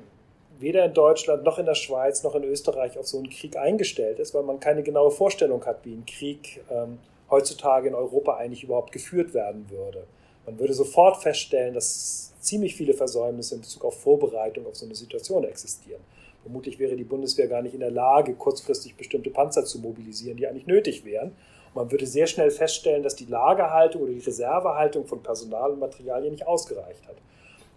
weder 0.60 0.86
in 0.86 0.93
Deutschland 0.93 1.43
noch 1.43 1.60
in 1.60 1.65
der 1.65 1.76
Schweiz 1.76 2.24
noch 2.24 2.36
in 2.36 2.43
Österreich 2.43 2.98
auf 2.98 3.08
so 3.08 3.17
einen 3.17 3.30
Krieg 3.30 3.58
eingestellt 3.58 4.19
ist, 4.19 4.34
weil 4.34 4.43
man 4.43 4.60
keine 4.60 4.84
genaue 4.84 5.12
Vorstellung 5.12 5.65
hat, 5.65 5.86
wie 5.86 5.93
ein 5.93 6.06
Krieg 6.06 6.63
ähm, 6.69 7.00
heutzutage 7.30 7.88
in 7.88 7.95
Europa 7.95 8.36
eigentlich 8.36 8.63
überhaupt 8.63 8.91
geführt 8.91 9.34
werden 9.34 9.69
würde. 9.69 10.06
Man 10.46 10.60
würde 10.60 10.74
sofort 10.74 11.22
feststellen, 11.24 11.74
dass 11.74 12.34
ziemlich 12.40 12.76
viele 12.76 12.94
Versäumnisse 12.94 13.56
in 13.56 13.62
Bezug 13.62 13.86
auf 13.86 14.00
Vorbereitung 14.02 14.68
auf 14.68 14.76
so 14.76 14.86
eine 14.86 14.96
Situation 14.96 15.44
existieren. 15.44 16.02
Vermutlich 16.44 16.78
wäre 16.78 16.96
die 16.96 17.04
Bundeswehr 17.04 17.48
gar 17.48 17.64
nicht 17.64 17.74
in 17.74 17.80
der 17.80 17.90
Lage, 17.90 18.36
kurzfristig 18.36 18.96
bestimmte 18.96 19.32
Panzer 19.32 19.66
zu 19.66 19.80
mobilisieren, 19.80 20.38
die 20.38 20.48
eigentlich 20.48 20.68
nötig 20.68 21.04
wären. 21.04 21.30
Und 21.30 21.76
man 21.76 21.92
würde 21.92 22.06
sehr 22.06 22.28
schnell 22.28 22.52
feststellen, 22.52 23.02
dass 23.02 23.16
die 23.16 23.26
Lagerhaltung 23.26 24.04
oder 24.04 24.12
die 24.12 24.20
Reservehaltung 24.20 25.06
von 25.06 25.24
Personal 25.24 25.72
und 25.72 25.80
Materialien 25.80 26.34
nicht 26.34 26.46
ausgereicht 26.46 27.08
hat. 27.08 27.16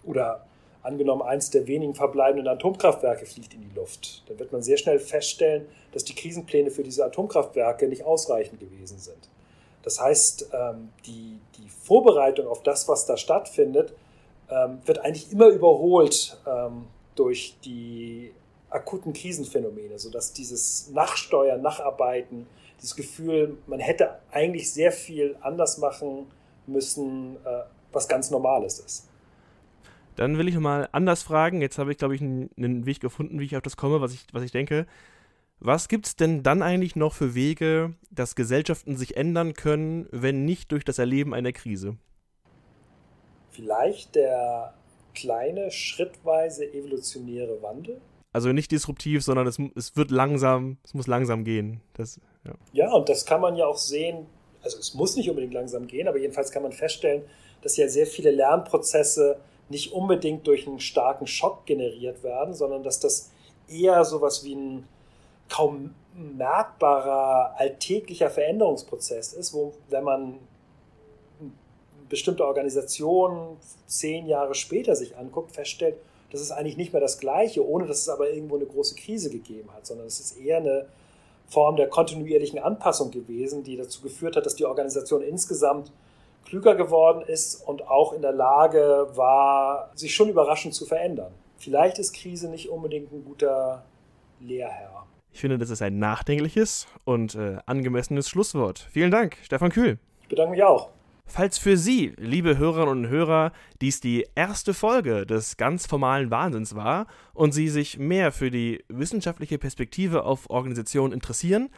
Oder 0.05 0.47
angenommen, 0.83 1.23
eins 1.23 1.51
der 1.51 1.67
wenigen 1.67 1.95
verbleibenden 1.95 2.47
Atomkraftwerke 2.47 3.25
fliegt 3.25 3.55
in 3.55 3.63
die 3.63 3.75
Luft, 3.75 4.23
dann 4.29 4.39
wird 4.39 4.53
man 4.53 4.63
sehr 4.63 4.77
schnell 4.77 4.99
feststellen, 4.99 5.67
dass 5.93 6.05
die 6.05 6.15
Krisenpläne 6.15 6.71
für 6.71 6.83
diese 6.83 7.05
Atomkraftwerke 7.07 7.89
nicht 7.89 8.05
ausreichend 8.05 8.61
gewesen 8.61 8.99
sind. 8.99 9.31
Das 9.89 10.03
heißt, 10.03 10.51
ähm, 10.53 10.91
die, 11.07 11.39
die 11.57 11.67
Vorbereitung 11.71 12.47
auf 12.47 12.63
das, 12.63 12.87
was 12.89 13.07
da 13.07 13.17
stattfindet, 13.17 13.95
ähm, 14.51 14.83
wird 14.85 14.99
eigentlich 14.99 15.33
immer 15.33 15.47
überholt 15.47 16.37
ähm, 16.47 16.85
durch 17.15 17.57
die 17.65 18.31
akuten 18.69 19.15
Krisenphänomene, 19.15 19.99
sodass 19.99 20.35
dieses 20.35 20.91
Nachsteuern, 20.91 21.63
Nacharbeiten, 21.63 22.47
dieses 22.77 22.97
Gefühl, 22.97 23.57
man 23.67 23.81
hätte 23.81 24.19
eigentlich 24.31 24.71
sehr 24.71 24.93
viel 24.93 25.37
anders 25.41 25.79
machen 25.79 26.27
müssen, 26.67 27.37
äh, 27.47 27.63
was 27.91 28.09
ganz 28.09 28.31
Normales 28.31 28.81
ist. 28.81 29.09
Dann 30.17 30.37
will 30.37 30.49
ich 30.49 30.59
mal 30.59 30.91
anders 30.93 31.23
fragen. 31.23 31.63
Jetzt 31.63 31.79
habe 31.79 31.93
ich, 31.93 31.97
glaube 31.97 32.15
ich, 32.15 32.21
einen, 32.21 32.85
Weg 32.85 33.01
gefunden, 33.01 33.41
wie 33.41 33.47
ich 33.47 33.57
auf 33.57 33.63
das 33.63 33.79
komme, 33.79 34.03
was 34.03 34.13
ich, 34.13 34.27
was 34.33 34.43
ich 34.43 34.53
denke. 34.53 34.87
Was 35.61 35.89
gibt 35.89 36.07
es 36.07 36.17
denn 36.17 36.43
dann 36.43 36.63
eigentlich 36.63 36.95
noch 36.95 37.15
für 37.15 37.35
Wege, 37.35 37.95
dass 38.11 38.37
Gesellschaften 38.37 38.97
sich 38.97 39.17
ändern 39.17 39.55
können, 39.55 40.09
wenn 40.13 40.45
nicht 40.45 40.71
durch 40.71 40.85
das 40.85 40.99
Erleben 40.99 41.35
einer 41.35 41.53
Krise? 41.53 41.97
Vielleicht 43.51 44.15
der 44.15 44.75
kleine, 45.15 45.73
schrittweise 45.73 46.73
evolutionäre 46.73 47.61
Wandel. 47.61 48.01
Also 48.33 48.53
nicht 48.53 48.71
disruptiv, 48.71 49.25
sondern 49.25 49.49
es, 49.49 49.59
es 49.75 49.97
wird 49.97 50.13
langsam, 50.13 50.79
es 50.85 50.95
muss 50.95 51.09
langsam 51.09 51.43
gehen. 51.43 51.81
Das, 51.95 52.21
ja. 52.45 52.53
ja, 52.73 52.93
und 52.93 53.09
das 53.09 53.27
kann 53.27 53.41
man 53.41 53.57
ja 53.57 53.67
auch 53.67 53.79
sehen. 53.79 54.27
Also 54.63 54.79
es 54.79 54.95
muss 54.95 55.17
nicht 55.17 55.29
unbedingt 55.29 55.55
langsam 55.55 55.89
gehen, 55.89 56.07
aber 56.07 56.19
jedenfalls 56.19 56.53
kann 56.53 56.63
man 56.63 56.73
feststellen, 56.73 57.23
dass 57.63 57.77
ja 57.77 57.89
sehr 57.89 58.07
viele 58.07 58.31
Lernprozesse 58.31 59.41
nicht 59.69 59.93
unbedingt 59.93 60.47
durch 60.47 60.69
einen 60.69 60.79
starken 60.79 61.27
Schock 61.27 61.67
generiert 61.67 62.23
werden, 62.23 62.55
sondern 62.55 62.85
dass 62.85 63.01
das 63.01 63.33
eher 63.69 64.05
sowas 64.05 64.45
wie 64.45 64.55
ein 64.55 64.85
kaum 65.49 65.95
merkbarer 66.15 67.55
alltäglicher 67.57 68.31
Veränderungsprozess 68.31 69.33
ist, 69.33 69.55
wo 69.55 69.73
wenn 69.89 70.05
man 70.05 70.35
bestimmte 72.09 72.47
Organisationen 72.47 73.57
zehn 73.87 74.27
Jahre 74.27 74.55
später 74.55 74.97
sich 74.97 75.17
anguckt, 75.17 75.53
feststellt, 75.53 75.97
das 76.31 76.41
ist 76.41 76.51
eigentlich 76.51 76.77
nicht 76.77 76.93
mehr 76.93 77.01
das 77.01 77.19
Gleiche, 77.19 77.67
ohne 77.67 77.87
dass 77.87 78.01
es 78.01 78.09
aber 78.09 78.31
irgendwo 78.31 78.57
eine 78.57 78.67
große 78.67 78.95
Krise 78.97 79.31
gegeben 79.31 79.69
hat, 79.75 79.87
sondern 79.87 80.07
es 80.07 80.21
ist 80.21 80.39
eher 80.39 80.59
eine 80.59 80.87
Form 81.47 81.77
der 81.77 81.89
kontinuierlichen 81.89 82.59
Anpassung 82.59 83.11
gewesen, 83.11 83.65
die 83.65 83.77
dazu 83.77 84.03
geführt 84.03 84.37
hat, 84.37 84.45
dass 84.45 84.55
die 84.55 84.67
Organisation 84.67 85.23
insgesamt 85.23 85.91
klüger 86.45 86.75
geworden 86.75 87.23
ist 87.27 87.67
und 87.67 87.89
auch 87.89 88.13
in 88.13 88.23
der 88.23 88.33
Lage 88.33 89.09
war, 89.15 89.91
sich 89.95 90.15
schon 90.15 90.29
überraschend 90.29 90.75
zu 90.75 90.87
verändern. 90.87 91.33
vielleicht 91.59 91.99
ist 91.99 92.13
Krise 92.13 92.49
nicht 92.49 92.69
unbedingt 92.69 93.13
ein 93.13 93.25
guter 93.25 93.85
Lehrherr. 94.41 95.07
Ich 95.39 95.41
finde, 95.41 95.59
das 95.59 95.71
ist 95.71 95.83
ein 95.83 96.01
nachdenkliches 96.01 96.89
und 97.05 97.37
äh, 97.37 97.59
angemessenes 97.65 98.29
Schlusswort. 98.29 98.89
Vielen 98.91 99.13
Dank, 99.13 99.37
Stefan 99.45 99.71
Kühl. 99.71 100.01
Ich 100.23 100.29
bedanke 100.29 100.51
mich 100.51 100.65
auch. 100.65 100.91
Falls 101.27 101.59
für 101.59 101.77
Sie, 101.77 102.13
liebe 102.17 102.59
Hörerinnen 102.59 103.05
und 103.05 103.09
Hörer, 103.09 103.53
dies 103.81 104.01
die 104.01 104.27
erste 104.35 104.75
Folge 104.75 105.27
des 105.27 105.57
ganz 105.57 105.87
formalen 105.87 106.33
Wahnsinns 106.33 106.75
war 106.75 107.07
und 107.35 107.53
Sie 107.53 107.69
sich 107.69 108.01
mehr 108.01 108.33
für 108.33 108.51
die 108.51 108.85
wissenschaftliche 108.89 109.59
Perspektive 109.59 110.25
auf 110.25 110.51
Organisationen 110.51 111.13
interessieren, 111.13 111.69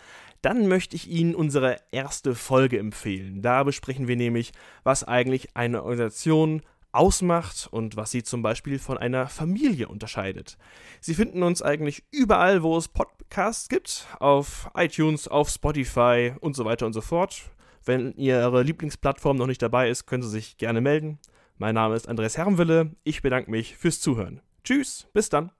dann 0.40 0.66
möchte 0.66 0.96
ich 0.96 1.10
Ihnen 1.10 1.34
unsere 1.34 1.76
erste 1.92 2.34
Folge 2.34 2.78
empfehlen. 2.78 3.42
Da 3.42 3.62
besprechen 3.62 4.08
wir 4.08 4.16
nämlich, 4.16 4.52
was 4.84 5.04
eigentlich 5.04 5.54
eine 5.54 5.82
Organisation 5.82 6.62
ausmacht 6.92 7.68
und 7.70 7.96
was 7.96 8.10
sie 8.10 8.22
zum 8.22 8.42
Beispiel 8.42 8.78
von 8.78 8.98
einer 8.98 9.28
Familie 9.28 9.88
unterscheidet. 9.88 10.58
Sie 11.00 11.14
finden 11.14 11.42
uns 11.42 11.62
eigentlich 11.62 12.04
überall, 12.10 12.62
wo 12.62 12.76
es 12.76 12.88
Podcasts 12.88 13.68
gibt, 13.68 14.06
auf 14.18 14.70
iTunes, 14.74 15.28
auf 15.28 15.48
Spotify 15.48 16.34
und 16.40 16.56
so 16.56 16.64
weiter 16.64 16.86
und 16.86 16.92
so 16.92 17.00
fort. 17.00 17.42
Wenn 17.84 18.12
Ihre 18.16 18.62
Lieblingsplattform 18.62 19.36
noch 19.36 19.46
nicht 19.46 19.62
dabei 19.62 19.88
ist, 19.88 20.06
können 20.06 20.22
Sie 20.22 20.30
sich 20.30 20.58
gerne 20.58 20.80
melden. 20.80 21.18
Mein 21.56 21.74
Name 21.74 21.94
ist 21.94 22.08
Andreas 22.08 22.36
Herrenwille. 22.36 22.94
Ich 23.04 23.22
bedanke 23.22 23.50
mich 23.50 23.76
fürs 23.76 24.00
Zuhören. 24.00 24.40
Tschüss, 24.64 25.08
bis 25.12 25.28
dann. 25.28 25.50